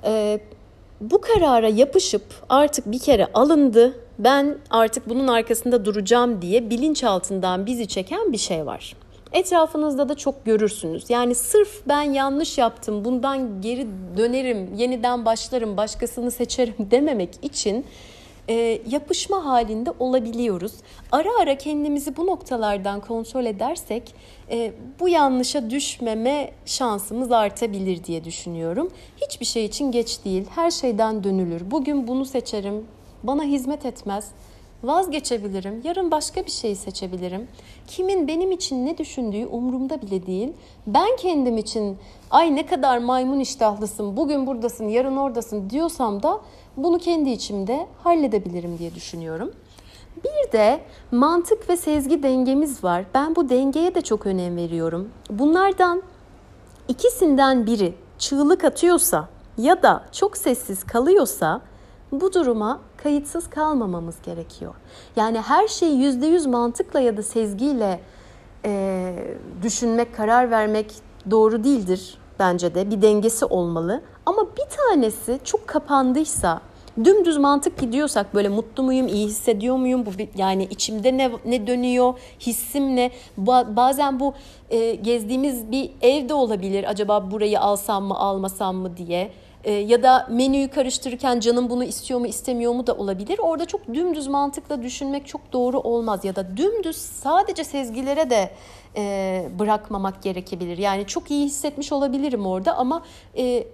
[0.05, 0.41] Ee,
[1.01, 7.89] bu karara yapışıp artık bir kere alındı, ben artık bunun arkasında duracağım diye bilinçaltından bizi
[7.89, 8.97] çeken bir şey var.
[9.33, 11.11] Etrafınızda da çok görürsünüz.
[11.11, 13.87] Yani sırf ben yanlış yaptım, bundan geri
[14.17, 17.85] dönerim, yeniden başlarım, başkasını seçerim dememek için
[18.49, 20.73] e, yapışma halinde olabiliyoruz.
[21.13, 24.15] Ara ara kendimizi bu noktalardan kontrol edersek
[24.51, 28.91] e, bu yanlışa düşmeme şansımız artabilir diye düşünüyorum.
[29.27, 30.45] Hiçbir şey için geç değil.
[30.55, 31.71] Her şeyden dönülür.
[31.71, 32.87] Bugün bunu seçerim.
[33.23, 34.31] Bana hizmet etmez.
[34.83, 35.81] Vazgeçebilirim.
[35.85, 37.49] Yarın başka bir şey seçebilirim.
[37.87, 40.53] Kimin benim için ne düşündüğü umurumda bile değil.
[40.87, 41.99] Ben kendim için
[42.31, 46.41] ay ne kadar maymun iştahlısın, bugün buradasın, yarın oradasın diyorsam da
[46.77, 49.53] bunu kendi içimde halledebilirim diye düşünüyorum.
[50.25, 53.05] Bir de mantık ve sezgi dengemiz var.
[53.15, 55.11] Ben bu dengeye de çok önem veriyorum.
[55.31, 56.03] Bunlardan
[56.89, 61.61] ikisinden biri çığlık atıyorsa ya da çok sessiz kalıyorsa
[62.13, 64.75] bu duruma kayıtsız kalmamamız gerekiyor.
[65.17, 68.01] Yani her şeyi yüzde yüz mantıkla ya da sezgiyle
[68.65, 69.13] e,
[69.63, 70.95] düşünmek, karar vermek
[71.31, 72.91] doğru değildir bence de.
[72.91, 74.03] Bir dengesi olmalı.
[74.27, 76.61] Ama bir tanesi çok kapandıysa,
[77.05, 80.07] dümdüz mantık gidiyorsak böyle mutlu muyum, iyi hissediyor muyum?
[80.07, 83.11] Bu yani içimde ne ne dönüyor, hissim ne?
[83.77, 84.35] Bazen bu
[84.71, 86.91] e, gezdiğimiz bir evde olabilir.
[86.91, 89.33] Acaba burayı alsam mı, almasam mı diye.
[89.67, 93.39] E, ya da menüyü karıştırırken canım bunu istiyor mu, istemiyor mu da olabilir.
[93.39, 98.51] Orada çok dümdüz mantıkla düşünmek çok doğru olmaz ya da dümdüz sadece sezgilere de
[98.97, 100.79] e, bırakmamak gerekebilir.
[100.79, 103.03] Yani çok iyi hissetmiş olabilirim orada ama
[103.39, 103.67] e,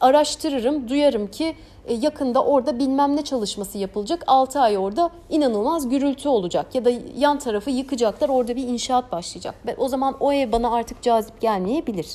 [0.00, 1.56] araştırırım, duyarım ki
[1.86, 4.24] e, yakında orada bilmem ne çalışması yapılacak.
[4.26, 9.54] 6 ay orada inanılmaz gürültü olacak ya da yan tarafı yıkacaklar orada bir inşaat başlayacak.
[9.78, 12.06] O zaman o ev bana artık cazip gelmeyebilir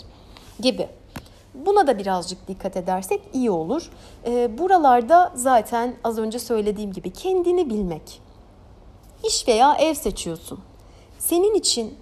[0.60, 1.01] gibi.
[1.54, 3.90] Buna da birazcık dikkat edersek iyi olur.
[4.26, 8.22] E, buralarda zaten az önce söylediğim gibi kendini bilmek.
[9.28, 10.60] İş veya ev seçiyorsun.
[11.20, 11.96] Senin için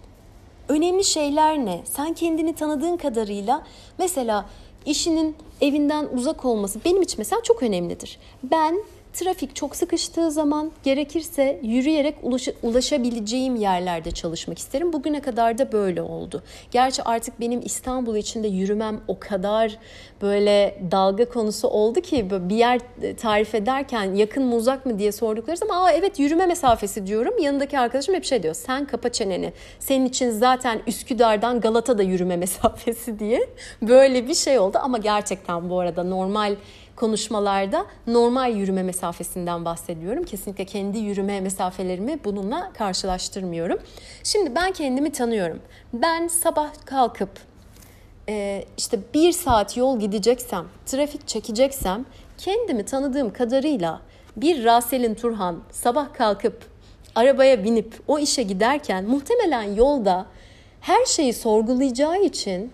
[0.70, 1.82] önemli şeyler ne?
[1.86, 3.64] Sen kendini tanıdığın kadarıyla
[3.98, 4.46] mesela
[4.86, 8.20] işinin evinden uzak olması benim için mesela çok önemlidir.
[8.44, 14.94] Ben trafik çok sıkıştığı zaman gerekirse yürüyerek ulaş, ulaşabileceğim yerlerde çalışmak isterim.
[14.94, 16.44] Bugüne kadar da böyle oldu.
[16.72, 19.78] Gerçi artık benim İstanbul içinde yürümem o kadar
[20.22, 22.80] böyle dalga konusu oldu ki bir yer
[23.18, 27.34] tarif ederken yakın mı uzak mı diye sordukları zaman aa evet yürüme mesafesi diyorum.
[27.40, 29.54] Yanındaki arkadaşım hep şey diyor sen kapa çeneni.
[29.80, 33.50] Senin için zaten Üsküdar'dan Galata da yürüme mesafesi diye
[33.82, 36.56] böyle bir şey oldu ama gerçekten bu arada normal
[37.00, 40.24] konuşmalarda normal yürüme mesafesinden bahsediyorum.
[40.24, 43.80] Kesinlikle kendi yürüme mesafelerimi bununla karşılaştırmıyorum.
[44.24, 45.60] Şimdi ben kendimi tanıyorum.
[45.94, 47.30] Ben sabah kalkıp
[48.30, 52.06] e, işte bir saat yol gideceksem, trafik çekeceksem
[52.38, 54.02] kendimi tanıdığım kadarıyla
[54.36, 56.66] bir Raselin Turhan sabah kalkıp
[57.16, 60.26] arabaya binip o işe giderken muhtemelen yolda
[60.82, 62.72] her şeyi sorgulayacağı için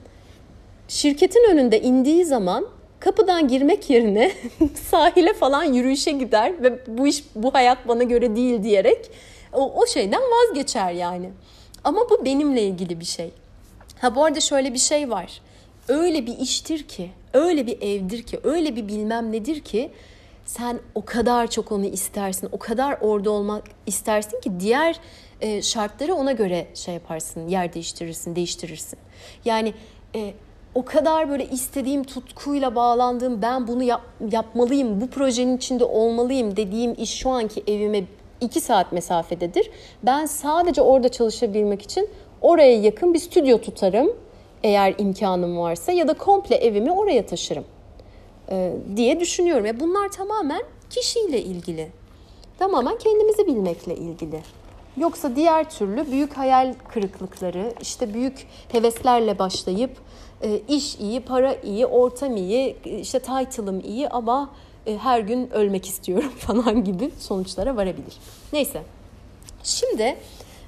[0.87, 2.67] şirketin önünde indiği zaman
[2.99, 4.31] kapıdan girmek yerine
[4.89, 9.11] sahile falan yürüyüşe gider ve bu iş bu hayat bana göre değil diyerek
[9.53, 11.29] o, o şeyden vazgeçer yani.
[11.83, 13.31] Ama bu benimle ilgili bir şey.
[14.01, 15.41] Ha bu arada şöyle bir şey var.
[15.87, 19.91] Öyle bir iştir ki, öyle bir evdir ki, öyle bir bilmem nedir ki
[20.45, 24.99] sen o kadar çok onu istersin, o kadar orada olmak istersin ki diğer
[25.41, 28.99] e, şartları ona göre şey yaparsın, yer değiştirirsin, değiştirirsin.
[29.45, 29.73] Yani
[30.15, 30.33] e,
[30.75, 36.93] o kadar böyle istediğim tutkuyla bağlandığım ben bunu yap, yapmalıyım, bu projenin içinde olmalıyım dediğim
[36.97, 38.03] iş şu anki evime
[38.41, 39.71] iki saat mesafededir.
[40.03, 42.09] Ben sadece orada çalışabilmek için
[42.41, 44.13] oraya yakın bir stüdyo tutarım
[44.63, 47.65] eğer imkanım varsa ya da komple evimi oraya taşırım
[48.49, 49.65] e, diye düşünüyorum.
[49.65, 51.87] Ya bunlar tamamen kişiyle ilgili.
[52.59, 54.39] Tamamen kendimizi bilmekle ilgili.
[54.97, 59.95] Yoksa diğer türlü büyük hayal kırıklıkları, işte büyük heveslerle başlayıp e,
[60.67, 64.49] iş iyi, para iyi, ortam iyi, işte title'ım iyi ama
[64.85, 68.17] e, her gün ölmek istiyorum falan gibi sonuçlara varabilir.
[68.53, 68.81] Neyse.
[69.63, 70.17] Şimdi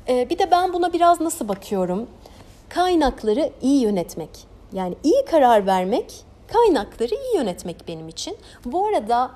[0.07, 2.07] e, bir de ben buna biraz nasıl bakıyorum?
[2.69, 4.29] Kaynakları iyi yönetmek.
[4.73, 6.13] Yani iyi karar vermek,
[6.47, 8.37] kaynakları iyi yönetmek benim için.
[8.65, 9.31] Bu arada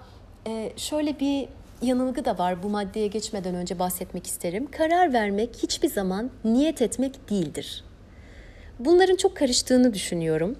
[0.78, 1.48] şöyle bir
[1.82, 2.64] yanılgı da var.
[2.64, 4.72] Bu maddeye geçmeden önce bahsetmek isterim.
[4.72, 7.84] Karar vermek hiçbir zaman niyet etmek değildir
[8.86, 10.56] bunların çok karıştığını düşünüyorum.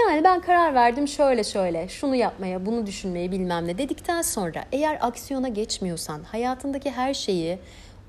[0.00, 4.98] Yani ben karar verdim şöyle şöyle şunu yapmaya bunu düşünmeye bilmem ne dedikten sonra eğer
[5.00, 7.58] aksiyona geçmiyorsan hayatındaki her şeyi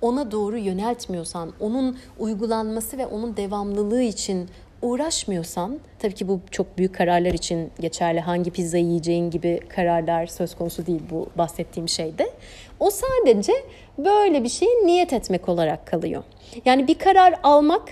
[0.01, 4.49] ona doğru yöneltmiyorsan onun uygulanması ve onun devamlılığı için
[4.82, 10.56] uğraşmıyorsan tabii ki bu çok büyük kararlar için geçerli hangi pizza yiyeceğin gibi kararlar söz
[10.56, 12.30] konusu değil bu bahsettiğim şeyde.
[12.80, 13.53] O sadece
[13.97, 16.23] böyle bir şeyi niyet etmek olarak kalıyor.
[16.65, 17.89] Yani bir karar almak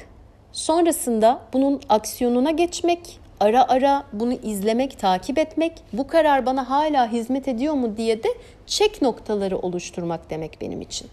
[0.56, 7.48] Sonrasında bunun aksiyonuna geçmek, ara ara bunu izlemek, takip etmek, bu karar bana hala hizmet
[7.48, 8.28] ediyor mu diye de
[8.68, 11.08] çek noktaları oluşturmak demek benim için.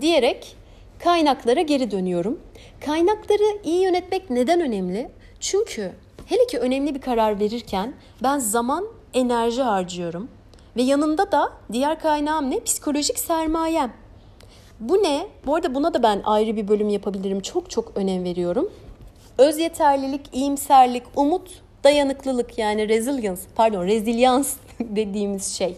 [0.00, 0.56] Diyerek
[0.98, 2.40] kaynaklara geri dönüyorum.
[2.84, 5.10] Kaynakları iyi yönetmek neden önemli?
[5.40, 5.92] Çünkü
[6.26, 10.28] hele ki önemli bir karar verirken ben zaman, enerji harcıyorum
[10.76, 12.60] ve yanında da diğer kaynağım ne?
[12.60, 14.03] Psikolojik sermayem.
[14.80, 15.26] Bu ne?
[15.46, 17.40] Bu arada buna da ben ayrı bir bölüm yapabilirim.
[17.40, 18.70] Çok çok önem veriyorum.
[19.38, 24.48] Öz yeterlilik, iyimserlik, umut, dayanıklılık yani resilience, pardon resilience
[24.80, 25.76] dediğimiz şey.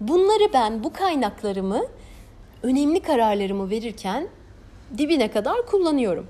[0.00, 1.86] Bunları ben bu kaynaklarımı
[2.62, 4.28] önemli kararlarımı verirken
[4.98, 6.26] dibine kadar kullanıyorum.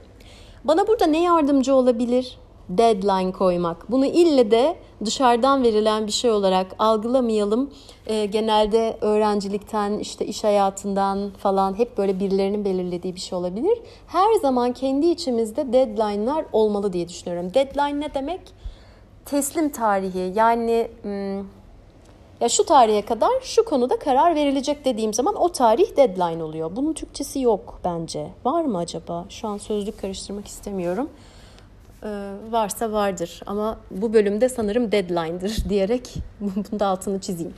[0.65, 2.39] Bana burada ne yardımcı olabilir?
[2.69, 3.91] Deadline koymak.
[3.91, 7.71] Bunu ille de dışarıdan verilen bir şey olarak algılamayalım.
[8.07, 13.79] E, genelde öğrencilikten, işte iş hayatından falan hep böyle birilerinin belirlediği bir şey olabilir.
[14.07, 17.55] Her zaman kendi içimizde deadline'lar olmalı diye düşünüyorum.
[17.55, 18.41] Deadline ne demek?
[19.25, 20.89] Teslim tarihi yani...
[21.03, 21.39] Hmm,
[22.41, 26.77] ya şu tarihe kadar şu konuda karar verilecek dediğim zaman o tarih deadline oluyor.
[26.77, 28.29] Bunun Türkçesi yok bence.
[28.45, 29.25] Var mı acaba?
[29.29, 31.09] Şu an sözlük karıştırmak istemiyorum.
[32.05, 37.55] Ee, varsa vardır ama bu bölümde sanırım deadline'dır diyerek bunun da altını çizeyim.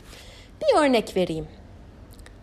[0.63, 1.47] Bir örnek vereyim.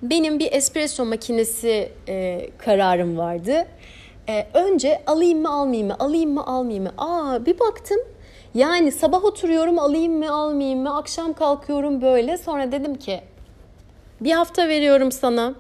[0.01, 3.65] Benim bir espresso makinesi e, kararım vardı.
[4.29, 6.91] E, önce alayım mı almayayım mı, alayım mı almayayım mı?
[6.97, 7.99] Aa bir baktım
[8.53, 10.97] yani sabah oturuyorum alayım mı almayayım mı?
[10.97, 12.37] Akşam kalkıyorum böyle.
[12.37, 13.21] Sonra dedim ki
[14.21, 15.53] bir hafta veriyorum sana.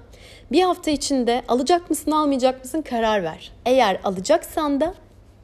[0.51, 3.51] Bir hafta içinde alacak mısın almayacak mısın karar ver.
[3.65, 4.93] Eğer alacaksan da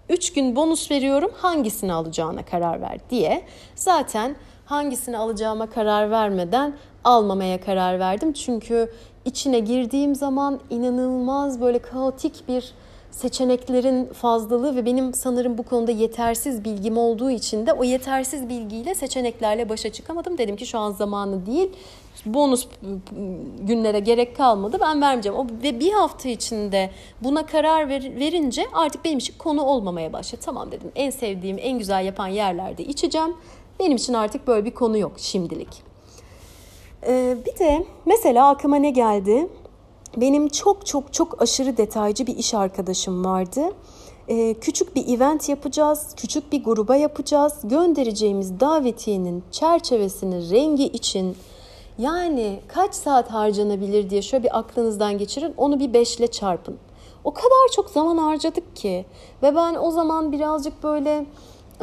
[0.10, 3.42] 3 gün bonus veriyorum hangisini alacağına karar ver diye.
[3.76, 8.34] Zaten hangisini alacağıma karar vermeden almamaya karar verdim.
[8.34, 8.92] Çünkü
[9.26, 12.74] içine girdiğim zaman inanılmaz böyle kaotik bir
[13.12, 18.96] seçeneklerin fazlalığı ve benim sanırım bu konuda yetersiz bilgim olduğu için de o yetersiz bilgiyle
[18.96, 20.38] seçeneklerle başa çıkamadım.
[20.38, 21.72] Dedim ki şu an zamanı değil.
[22.34, 22.68] Bonus
[23.60, 24.78] günlere gerek kalmadı.
[24.82, 25.38] Ben vermeyeceğim.
[25.38, 26.90] O ve bir hafta içinde
[27.22, 30.42] buna karar ver, verince artık benim için konu olmamaya başladı.
[30.46, 30.92] Tamam dedim.
[30.96, 33.34] En sevdiğim, en güzel yapan yerlerde içeceğim.
[33.80, 35.84] Benim için artık böyle bir konu yok şimdilik.
[37.08, 39.48] Ee, bir de mesela aklıma ne geldi?
[40.18, 43.62] benim çok çok çok aşırı detaycı bir iş arkadaşım vardı.
[44.28, 47.54] Ee, küçük bir event yapacağız, küçük bir gruba yapacağız.
[47.64, 51.38] Göndereceğimiz davetiyenin çerçevesini, rengi için
[51.98, 55.54] yani kaç saat harcanabilir diye şöyle bir aklınızdan geçirin.
[55.58, 56.78] Onu bir beşle çarpın.
[57.24, 59.06] O kadar çok zaman harcadık ki
[59.44, 61.26] ve ben o zaman birazcık böyle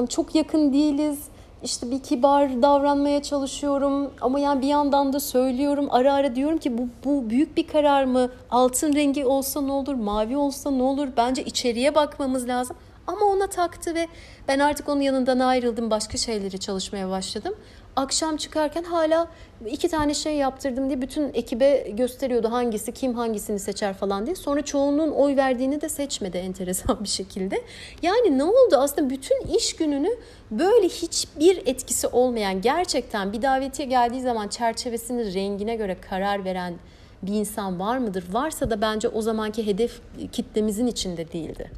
[0.09, 1.18] çok yakın değiliz
[1.62, 6.79] işte bir kibar davranmaya çalışıyorum ama yani bir yandan da söylüyorum ara ara diyorum ki
[6.79, 11.09] bu, bu büyük bir karar mı altın rengi olsa ne olur mavi olsa ne olur
[11.16, 14.08] bence içeriye bakmamız lazım ama ona taktı ve
[14.48, 17.54] ben artık onun yanından ayrıldım başka şeyleri çalışmaya başladım
[17.96, 19.28] akşam çıkarken hala
[19.66, 24.36] iki tane şey yaptırdım diye bütün ekibe gösteriyordu hangisi kim hangisini seçer falan diye.
[24.36, 27.62] Sonra çoğunun oy verdiğini de seçmedi enteresan bir şekilde.
[28.02, 30.10] Yani ne oldu aslında bütün iş gününü
[30.50, 36.74] böyle hiçbir etkisi olmayan gerçekten bir davetiye geldiği zaman çerçevesini rengine göre karar veren
[37.22, 38.24] bir insan var mıdır?
[38.32, 40.00] Varsa da bence o zamanki hedef
[40.32, 41.70] kitlemizin içinde değildi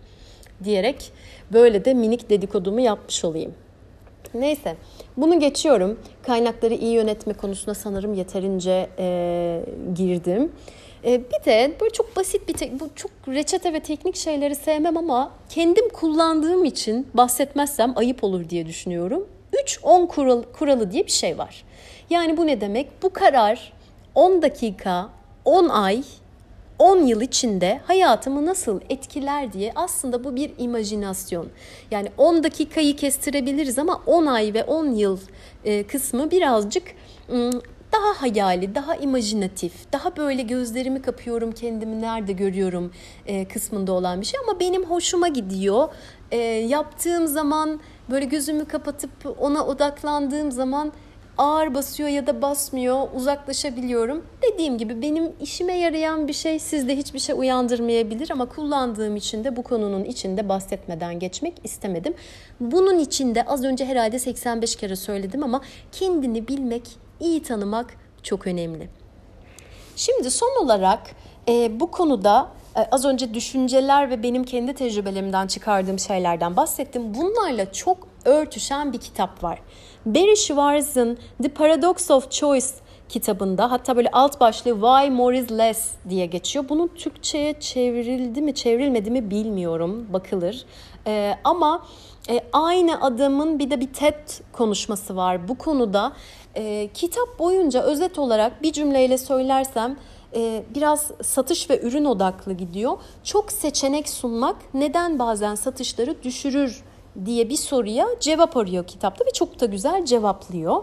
[0.64, 1.12] diyerek
[1.52, 3.54] böyle de minik dedikodumu yapmış olayım.
[4.34, 4.76] Neyse
[5.16, 6.00] bunu geçiyorum.
[6.22, 9.60] Kaynakları iyi yönetme konusuna sanırım yeterince e,
[9.94, 10.52] girdim.
[11.04, 14.96] E, bir de böyle çok basit bir tek, bu çok reçete ve teknik şeyleri sevmem
[14.96, 19.26] ama kendim kullandığım için bahsetmezsem ayıp olur diye düşünüyorum.
[19.52, 21.64] 3-10 kural, kuralı diye bir şey var.
[22.10, 23.02] Yani bu ne demek?
[23.02, 23.72] Bu karar
[24.14, 25.08] 10 dakika,
[25.44, 26.02] 10 ay
[26.78, 31.48] 10 yıl içinde hayatımı nasıl etkiler diye aslında bu bir imajinasyon.
[31.90, 35.18] Yani 10 dakikayı kestirebiliriz ama 10 ay ve 10 yıl
[35.64, 36.82] e, kısmı birazcık
[37.92, 42.92] daha hayali, daha imajinatif, daha böyle gözlerimi kapıyorum, kendimi nerede görüyorum
[43.26, 45.88] e, kısmında olan bir şey ama benim hoşuma gidiyor.
[46.30, 50.92] E, yaptığım zaman böyle gözümü kapatıp ona odaklandığım zaman
[51.38, 54.24] ağır basıyor ya da basmıyor, uzaklaşabiliyorum.
[54.42, 59.56] Dediğim gibi benim işime yarayan bir şey sizde hiçbir şey uyandırmayabilir ama kullandığım için de
[59.56, 62.14] bu konunun içinde bahsetmeden geçmek istemedim.
[62.60, 65.60] Bunun içinde az önce herhalde 85 kere söyledim ama
[65.92, 66.82] kendini bilmek,
[67.20, 68.88] iyi tanımak çok önemli.
[69.96, 71.00] Şimdi son olarak
[71.48, 77.14] e, bu konuda e, az önce düşünceler ve benim kendi tecrübelerimden çıkardığım şeylerden bahsettim.
[77.14, 79.58] Bunlarla çok örtüşen bir kitap var.
[80.06, 82.66] Barry Schwartz'ın The Paradox of Choice
[83.08, 86.64] kitabında hatta böyle alt başlığı Why More is Less diye geçiyor.
[86.68, 90.64] Bunun Türkçe'ye çevrildi mi çevrilmedi mi bilmiyorum bakılır.
[91.06, 91.86] Ee, ama
[92.30, 96.12] e, aynı adamın bir de bir TED konuşması var bu konuda.
[96.54, 99.96] E, kitap boyunca özet olarak bir cümleyle söylersem
[100.36, 102.98] e, biraz satış ve ürün odaklı gidiyor.
[103.24, 106.82] Çok seçenek sunmak neden bazen satışları düşürür
[107.24, 110.82] diye bir soruya cevap arıyor kitapta ve çok da güzel cevaplıyor.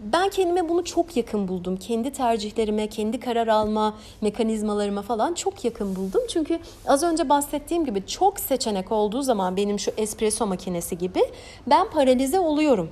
[0.00, 1.76] ben kendime bunu çok yakın buldum.
[1.76, 6.22] Kendi tercihlerime, kendi karar alma mekanizmalarıma falan çok yakın buldum.
[6.28, 11.20] Çünkü az önce bahsettiğim gibi çok seçenek olduğu zaman benim şu espresso makinesi gibi
[11.66, 12.90] ben paralize oluyorum.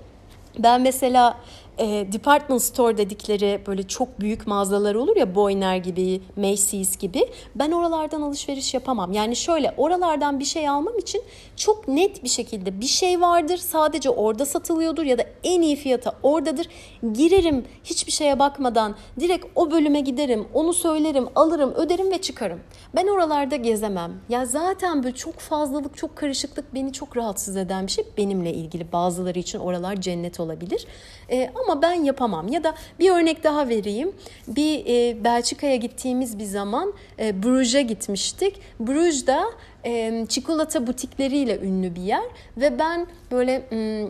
[0.59, 1.39] Ben mesela
[1.79, 7.29] e, department store dedikleri böyle çok büyük mağazalar olur ya Boyner gibi, Macy's gibi.
[7.55, 9.13] Ben oralardan alışveriş yapamam.
[9.13, 11.23] Yani şöyle oralardan bir şey almam için
[11.57, 13.57] çok net bir şekilde bir şey vardır.
[13.57, 16.69] Sadece orada satılıyordur ya da en iyi fiyata oradadır.
[17.13, 20.49] Girerim hiçbir şeye bakmadan direkt o bölüme giderim.
[20.55, 22.61] Onu söylerim, alırım, öderim ve çıkarım.
[22.95, 24.13] Ben oralarda gezemem.
[24.29, 28.05] Ya zaten böyle çok fazlalık, çok karışıklık beni çok rahatsız eden bir şey.
[28.19, 30.87] Benimle ilgili bazıları için oralar cennet olabilir.
[31.31, 32.49] E, ama ben yapamam.
[32.49, 34.13] Ya da bir örnek daha vereyim.
[34.49, 38.57] Bir e, Belçika'ya gittiğimiz bir zaman e, Bruges'e gitmiştik.
[38.81, 39.45] Bruges'da
[39.85, 42.25] e, çikolata butikleriyle ünlü bir yer
[42.57, 44.09] ve ben böyle m,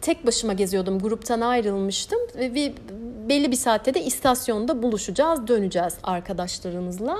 [0.00, 0.98] tek başıma geziyordum.
[0.98, 2.72] Gruptan ayrılmıştım ve bir,
[3.28, 7.18] belli bir saatte de istasyonda buluşacağız, döneceğiz arkadaşlarımızla.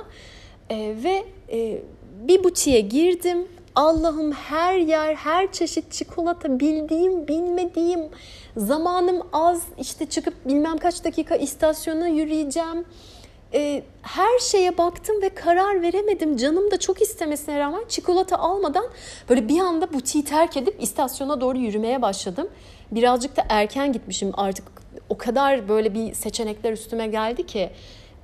[0.70, 1.82] E, ve e,
[2.28, 3.46] bir butiğe girdim
[3.78, 8.00] Allah'ım her yer, her çeşit çikolata bildiğim, bilmediğim,
[8.58, 12.84] zamanım az işte çıkıp bilmem kaç dakika istasyona yürüyeceğim.
[13.54, 16.36] Ee, her şeye baktım ve karar veremedim.
[16.36, 18.84] Canım da çok istemesine rağmen çikolata almadan
[19.28, 22.48] böyle bir anda butiği terk edip istasyona doğru yürümeye başladım.
[22.90, 24.64] Birazcık da erken gitmişim artık
[25.08, 27.70] o kadar böyle bir seçenekler üstüme geldi ki.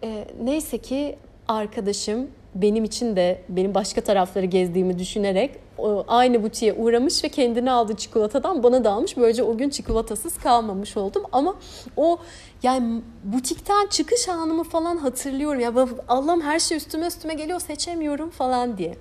[0.02, 1.18] Ee, neyse ki
[1.48, 5.50] arkadaşım benim için de benim başka tarafları gezdiğimi düşünerek
[6.08, 9.16] aynı butiğe uğramış ve kendini aldığı çikolatadan bana da almış.
[9.16, 11.22] Böylece o gün çikolatasız kalmamış oldum.
[11.32, 11.54] Ama
[11.96, 12.18] o
[12.62, 15.60] yani butikten çıkış anımı falan hatırlıyorum.
[15.60, 15.72] Ya
[16.08, 18.96] Allah'ım her şey üstüme üstüme geliyor seçemiyorum falan diye.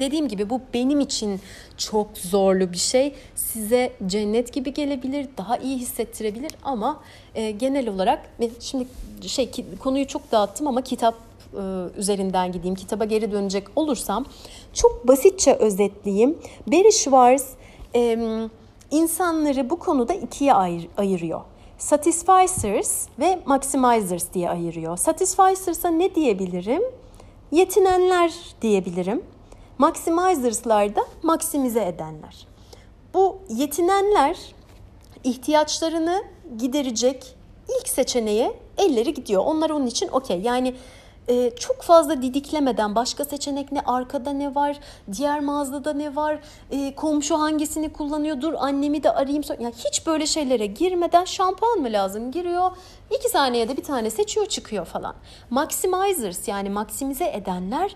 [0.00, 1.40] Dediğim gibi bu benim için
[1.76, 3.14] çok zorlu bir şey.
[3.34, 7.00] Size cennet gibi gelebilir, daha iyi hissettirebilir ama
[7.34, 8.30] e, genel olarak
[8.60, 8.86] şimdi
[9.26, 11.14] şey konuyu çok dağıttım ama kitap
[11.96, 14.24] üzerinden gideyim, kitaba geri dönecek olursam
[14.72, 16.38] çok basitçe özetleyeyim.
[16.66, 17.46] Barry Schwartz
[17.94, 18.18] e,
[18.90, 21.40] insanları bu konuda ikiye ayır, ayırıyor.
[21.78, 24.96] Satisficers ve Maximizers diye ayırıyor.
[24.96, 26.82] Satisficers'a ne diyebilirim?
[27.52, 29.22] Yetinenler diyebilirim.
[29.78, 32.46] Maximizers'lar da maksimize edenler.
[33.14, 34.54] Bu yetinenler
[35.24, 36.24] ihtiyaçlarını
[36.58, 37.36] giderecek
[37.68, 39.42] ilk seçeneğe elleri gidiyor.
[39.46, 40.40] Onlar onun için okey.
[40.40, 40.74] Yani
[41.28, 44.78] e, çok fazla didiklemeden başka seçenek ne, arkada ne var,
[45.12, 46.38] diğer mağazada ne var,
[46.70, 49.42] e, komşu hangisini kullanıyor, dur annemi de arayayım.
[49.60, 52.70] Yani hiç böyle şeylere girmeden şampuan mı lazım giriyor.
[53.18, 55.14] iki saniyede bir tane seçiyor çıkıyor falan.
[55.50, 57.94] Maximizers yani maksimize edenler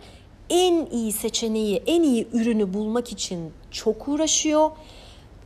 [0.51, 4.71] en iyi seçeneği, en iyi ürünü bulmak için çok uğraşıyor.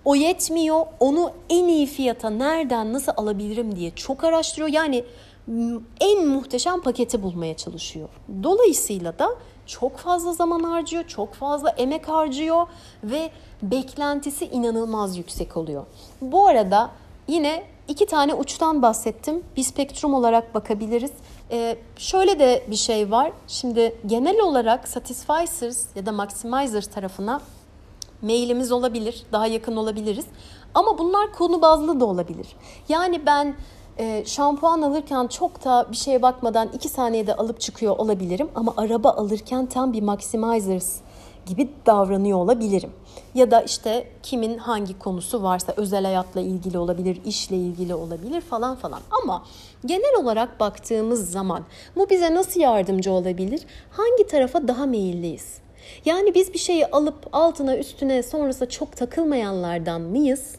[0.04, 0.86] O yetmiyor.
[1.00, 4.68] Onu en iyi fiyata nereden nasıl alabilirim diye çok araştırıyor.
[4.68, 5.04] Yani
[6.00, 8.08] en muhteşem paketi bulmaya çalışıyor.
[8.42, 9.28] Dolayısıyla da
[9.66, 12.66] çok fazla zaman harcıyor, çok fazla emek harcıyor
[13.04, 13.30] ve
[13.62, 15.86] beklentisi inanılmaz yüksek oluyor.
[16.20, 16.90] Bu arada
[17.28, 19.42] yine iki tane uçtan bahsettim.
[19.56, 21.12] Bir spektrum olarak bakabiliriz.
[21.50, 23.32] Ee, şöyle de bir şey var.
[23.48, 27.40] Şimdi genel olarak Satisficers ya da Maximizer tarafına
[28.22, 30.24] mailimiz olabilir, daha yakın olabiliriz.
[30.74, 32.46] Ama bunlar konu bazlı da olabilir.
[32.88, 33.54] Yani ben
[33.98, 38.48] e, şampuan alırken çok da bir şeye bakmadan 2 saniyede alıp çıkıyor olabilirim.
[38.54, 40.96] Ama araba alırken tam bir maximizers
[41.46, 42.90] gibi davranıyor olabilirim.
[43.34, 48.76] Ya da işte kimin hangi konusu varsa özel hayatla ilgili olabilir, işle ilgili olabilir falan
[48.76, 49.00] falan.
[49.22, 49.44] Ama
[49.86, 51.64] genel olarak baktığımız zaman
[51.96, 53.60] bu bize nasıl yardımcı olabilir?
[53.90, 55.58] Hangi tarafa daha meyilliyiz?
[56.04, 60.54] Yani biz bir şeyi alıp altına üstüne sonrasında çok takılmayanlardan mıyız?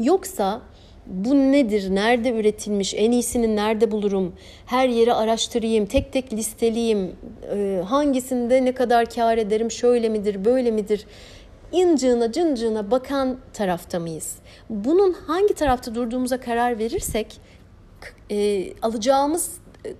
[0.00, 0.60] Yoksa
[1.06, 4.34] bu nedir, nerede üretilmiş, en iyisini nerede bulurum,
[4.66, 7.16] her yeri araştırayım, tek tek listeleyeyim,
[7.54, 11.06] e, hangisinde ne kadar kar ederim, şöyle midir, böyle midir,
[11.72, 14.36] incığına cıncığına bakan tarafta mıyız?
[14.70, 17.40] Bunun hangi tarafta durduğumuza karar verirsek
[18.30, 19.50] e, alacağımız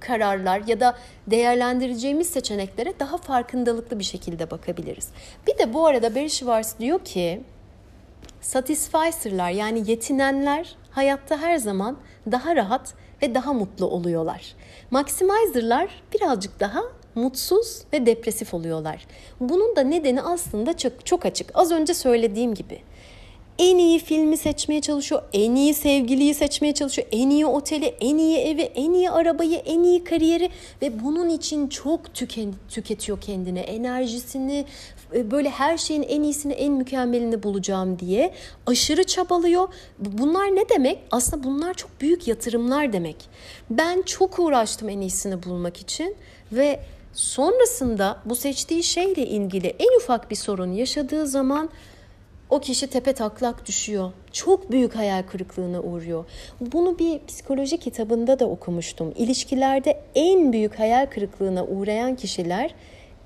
[0.00, 0.96] kararlar ya da
[1.26, 5.08] değerlendireceğimiz seçeneklere daha farkındalıklı bir şekilde bakabiliriz.
[5.46, 7.40] Bir de bu arada Barry Schwartz diyor ki
[8.40, 11.96] Satisficer'lar yani yetinenler hayatta her zaman
[12.30, 14.54] daha rahat ve daha mutlu oluyorlar.
[14.90, 16.82] Maximizer'lar birazcık daha
[17.14, 19.06] mutsuz ve depresif oluyorlar.
[19.40, 21.50] Bunun da nedeni aslında çok çok açık.
[21.54, 22.80] Az önce söylediğim gibi.
[23.58, 28.38] en iyi filmi seçmeye çalışıyor, en iyi sevgiliyi seçmeye çalışıyor, en iyi oteli, en iyi
[28.38, 30.50] evi, en iyi arabayı, en iyi kariyeri
[30.82, 34.64] ve bunun için çok tüken, tüketiyor kendine, enerjisini,
[35.12, 38.32] böyle her şeyin en iyisini, en mükemmelini bulacağım diye
[38.66, 39.68] aşırı çabalıyor.
[39.98, 40.98] Bunlar ne demek?
[41.10, 43.16] Aslında bunlar çok büyük yatırımlar demek.
[43.70, 46.16] Ben çok uğraştım en iyisini bulmak için
[46.52, 46.80] ve
[47.12, 51.70] sonrasında bu seçtiği şeyle ilgili en ufak bir sorun yaşadığı zaman
[52.50, 54.12] o kişi tepe taklak düşüyor.
[54.32, 56.24] Çok büyük hayal kırıklığına uğruyor.
[56.60, 59.12] Bunu bir psikoloji kitabında da okumuştum.
[59.16, 62.74] İlişkilerde en büyük hayal kırıklığına uğrayan kişiler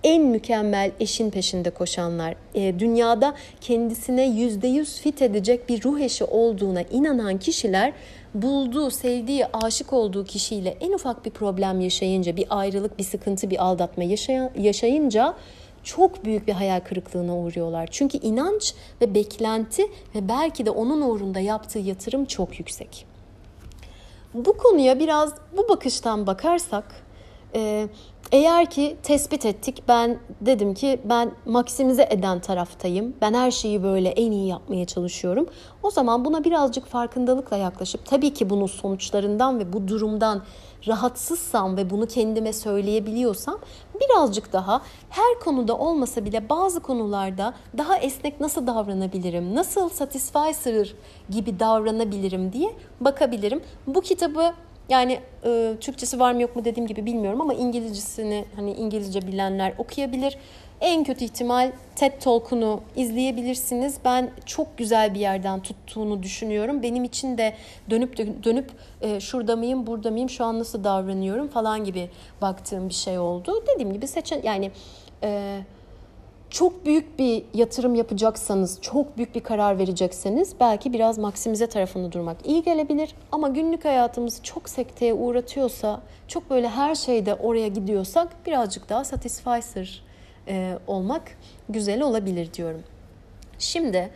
[0.05, 6.24] en mükemmel eşin peşinde koşanlar, e, dünyada kendisine yüzde yüz fit edecek bir ruh eşi
[6.24, 7.92] olduğuna inanan kişiler
[8.34, 13.64] bulduğu, sevdiği, aşık olduğu kişiyle en ufak bir problem yaşayınca, bir ayrılık, bir sıkıntı, bir
[13.64, 14.05] aldatma
[14.57, 15.34] yaşayınca
[15.84, 17.88] çok büyük bir hayal kırıklığına uğruyorlar.
[17.90, 19.82] Çünkü inanç ve beklenti
[20.14, 23.07] ve belki de onun uğrunda yaptığı yatırım çok yüksek.
[24.34, 26.84] Bu konuya biraz bu bakıştan bakarsak
[27.55, 27.88] e,
[28.33, 33.14] eğer ki tespit ettik ben dedim ki ben maksimize eden taraftayım.
[33.20, 35.47] Ben her şeyi böyle en iyi yapmaya çalışıyorum.
[35.83, 40.43] O zaman buna birazcık farkındalıkla yaklaşıp tabii ki bunun sonuçlarından ve bu durumdan
[40.87, 43.59] rahatsızsam ve bunu kendime söyleyebiliyorsam
[44.01, 50.95] birazcık daha her konuda olmasa bile bazı konularda daha esnek nasıl davranabilirim, nasıl satisficer
[51.31, 53.62] gibi davranabilirim diye bakabilirim.
[53.87, 54.53] Bu kitabı
[54.91, 59.72] yani e, Türkçesi var mı yok mu dediğim gibi bilmiyorum ama İngilizcesini hani İngilizce bilenler
[59.78, 60.36] okuyabilir.
[60.80, 63.99] En kötü ihtimal TED Talk'unu izleyebilirsiniz.
[64.05, 66.82] Ben çok güzel bir yerden tuttuğunu düşünüyorum.
[66.82, 67.55] Benim için de
[67.91, 68.70] dönüp dönüp
[69.01, 72.11] e, şurada mıyım, burada mıyım, şu an nasıl davranıyorum falan gibi
[72.41, 73.64] baktığım bir şey oldu.
[73.74, 74.70] Dediğim gibi seçen yani
[75.22, 75.61] e,
[76.51, 82.46] çok büyük bir yatırım yapacaksanız, çok büyük bir karar verecekseniz belki biraz maksimize tarafında durmak
[82.46, 83.14] iyi gelebilir.
[83.32, 90.03] Ama günlük hayatımızı çok sekteye uğratıyorsa, çok böyle her şeyde oraya gidiyorsak birazcık daha satisficer
[90.48, 91.22] e, olmak
[91.68, 92.82] güzel olabilir diyorum.
[93.59, 94.11] Şimdi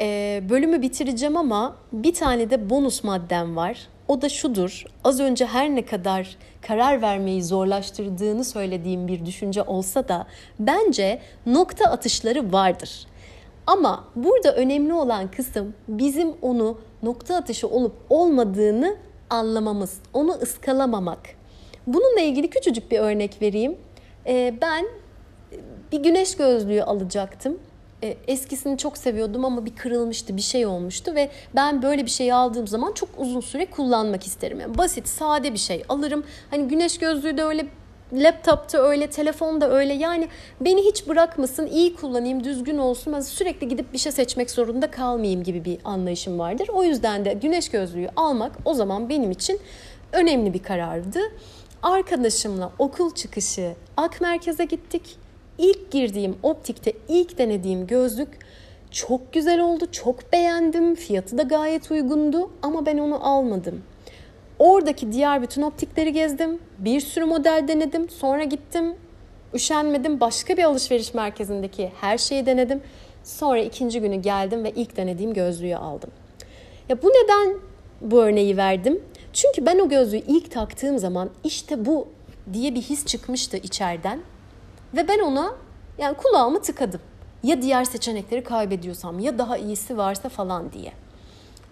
[0.00, 3.88] e, bölümü bitireceğim ama bir tane de bonus maddem var.
[4.10, 4.84] O da şudur.
[5.04, 10.26] Az önce her ne kadar karar vermeyi zorlaştırdığını söylediğim bir düşünce olsa da
[10.58, 13.06] bence nokta atışları vardır.
[13.66, 18.96] Ama burada önemli olan kısım bizim onu nokta atışı olup olmadığını
[19.30, 21.20] anlamamız, onu ıskalamamak.
[21.86, 23.78] Bununla ilgili küçücük bir örnek vereyim.
[24.26, 24.86] Ee, ben
[25.92, 27.58] bir güneş gözlüğü alacaktım
[28.02, 32.34] e, eskisini çok seviyordum ama bir kırılmıştı, bir şey olmuştu ve ben böyle bir şeyi
[32.34, 34.60] aldığım zaman çok uzun süre kullanmak isterim.
[34.60, 36.24] Yani basit, sade bir şey alırım.
[36.50, 37.66] Hani güneş gözlüğü de öyle
[38.12, 39.92] laptopta öyle, telefonda öyle.
[39.92, 40.28] Yani
[40.60, 43.12] beni hiç bırakmasın, iyi kullanayım, düzgün olsun.
[43.12, 46.68] Ben sürekli gidip bir şey seçmek zorunda kalmayayım gibi bir anlayışım vardır.
[46.72, 49.60] O yüzden de güneş gözlüğü almak o zaman benim için
[50.12, 51.18] önemli bir karardı.
[51.82, 55.02] Arkadaşımla okul çıkışı Ak Merkez'e gittik
[55.60, 58.28] ilk girdiğim optikte ilk denediğim gözlük
[58.90, 59.84] çok güzel oldu.
[59.92, 60.94] Çok beğendim.
[60.94, 63.82] Fiyatı da gayet uygundu ama ben onu almadım.
[64.58, 66.58] Oradaki diğer bütün optikleri gezdim.
[66.78, 68.08] Bir sürü model denedim.
[68.08, 68.94] Sonra gittim.
[69.54, 70.20] Üşenmedim.
[70.20, 72.82] Başka bir alışveriş merkezindeki her şeyi denedim.
[73.24, 76.10] Sonra ikinci günü geldim ve ilk denediğim gözlüğü aldım.
[76.88, 77.56] Ya bu neden
[78.00, 79.02] bu örneği verdim?
[79.32, 82.08] Çünkü ben o gözlüğü ilk taktığım zaman işte bu
[82.52, 84.20] diye bir his çıkmıştı içeriden
[84.94, 85.54] ve ben ona
[85.98, 87.00] yani kulağımı tıkadım.
[87.42, 90.92] Ya diğer seçenekleri kaybediyorsam ya daha iyisi varsa falan diye.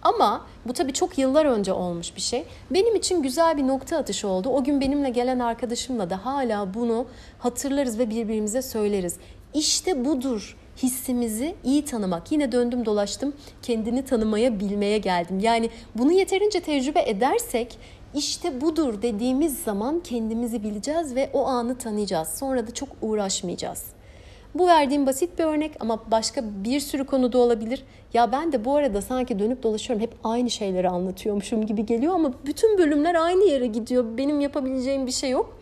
[0.03, 2.45] Ama bu tabii çok yıllar önce olmuş bir şey.
[2.71, 4.49] Benim için güzel bir nokta atışı oldu.
[4.49, 7.07] O gün benimle gelen arkadaşımla da hala bunu
[7.39, 9.17] hatırlarız ve birbirimize söyleriz.
[9.55, 12.33] İşte budur hissimizi iyi tanımak.
[12.33, 15.39] Yine döndüm dolaştım kendini tanımaya bilmeye geldim.
[15.39, 17.79] Yani bunu yeterince tecrübe edersek
[18.15, 22.29] işte budur dediğimiz zaman kendimizi bileceğiz ve o anı tanıyacağız.
[22.29, 23.85] Sonra da çok uğraşmayacağız.
[24.55, 27.85] Bu verdiğim basit bir örnek ama başka bir sürü konuda olabilir.
[28.15, 32.33] Ya ben de bu arada sanki dönüp dolaşıyorum hep aynı şeyleri anlatıyormuşum gibi geliyor ama
[32.47, 34.05] bütün bölümler aynı yere gidiyor.
[34.19, 35.59] Benim yapabileceğim bir şey yok.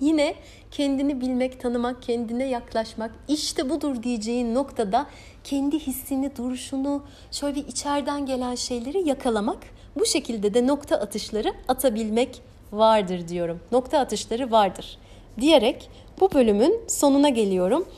[0.00, 0.34] Yine
[0.70, 5.06] kendini bilmek, tanımak, kendine yaklaşmak işte budur diyeceğin noktada
[5.44, 9.58] kendi hissini, duruşunu, şöyle bir içeriden gelen şeyleri yakalamak
[9.98, 12.42] bu şekilde de nokta atışları atabilmek
[12.72, 13.60] vardır diyorum.
[13.72, 14.98] Nokta atışları vardır
[15.40, 15.90] diyerek
[16.20, 17.88] bu bölümün sonuna geliyorum.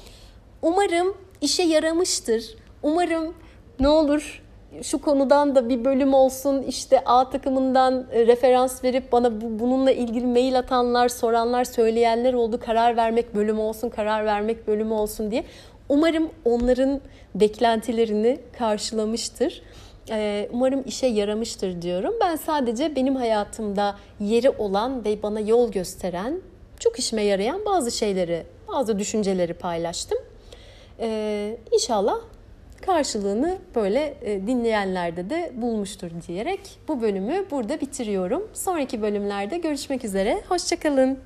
[0.62, 2.44] Umarım işe yaramıştır.
[2.82, 3.34] Umarım
[3.80, 4.42] ne olur
[4.82, 9.90] şu konudan da bir bölüm olsun işte A takımından e, referans verip bana bu, bununla
[9.92, 12.60] ilgili mail atanlar, soranlar, söyleyenler oldu.
[12.60, 15.44] Karar vermek bölümü olsun, karar vermek bölümü olsun diye.
[15.88, 17.00] Umarım onların
[17.34, 19.62] beklentilerini karşılamıştır.
[20.10, 22.14] Ee, umarım işe yaramıştır diyorum.
[22.20, 26.40] Ben sadece benim hayatımda yeri olan ve bana yol gösteren,
[26.78, 30.18] çok işime yarayan bazı şeyleri, bazı düşünceleri paylaştım.
[31.00, 32.16] Ee, inşallah
[32.80, 38.48] karşılığını böyle e, dinleyenlerde de bulmuştur diyerek bu bölümü burada bitiriyorum.
[38.54, 40.42] Sonraki bölümlerde görüşmek üzere.
[40.48, 41.18] Hoşçakalın.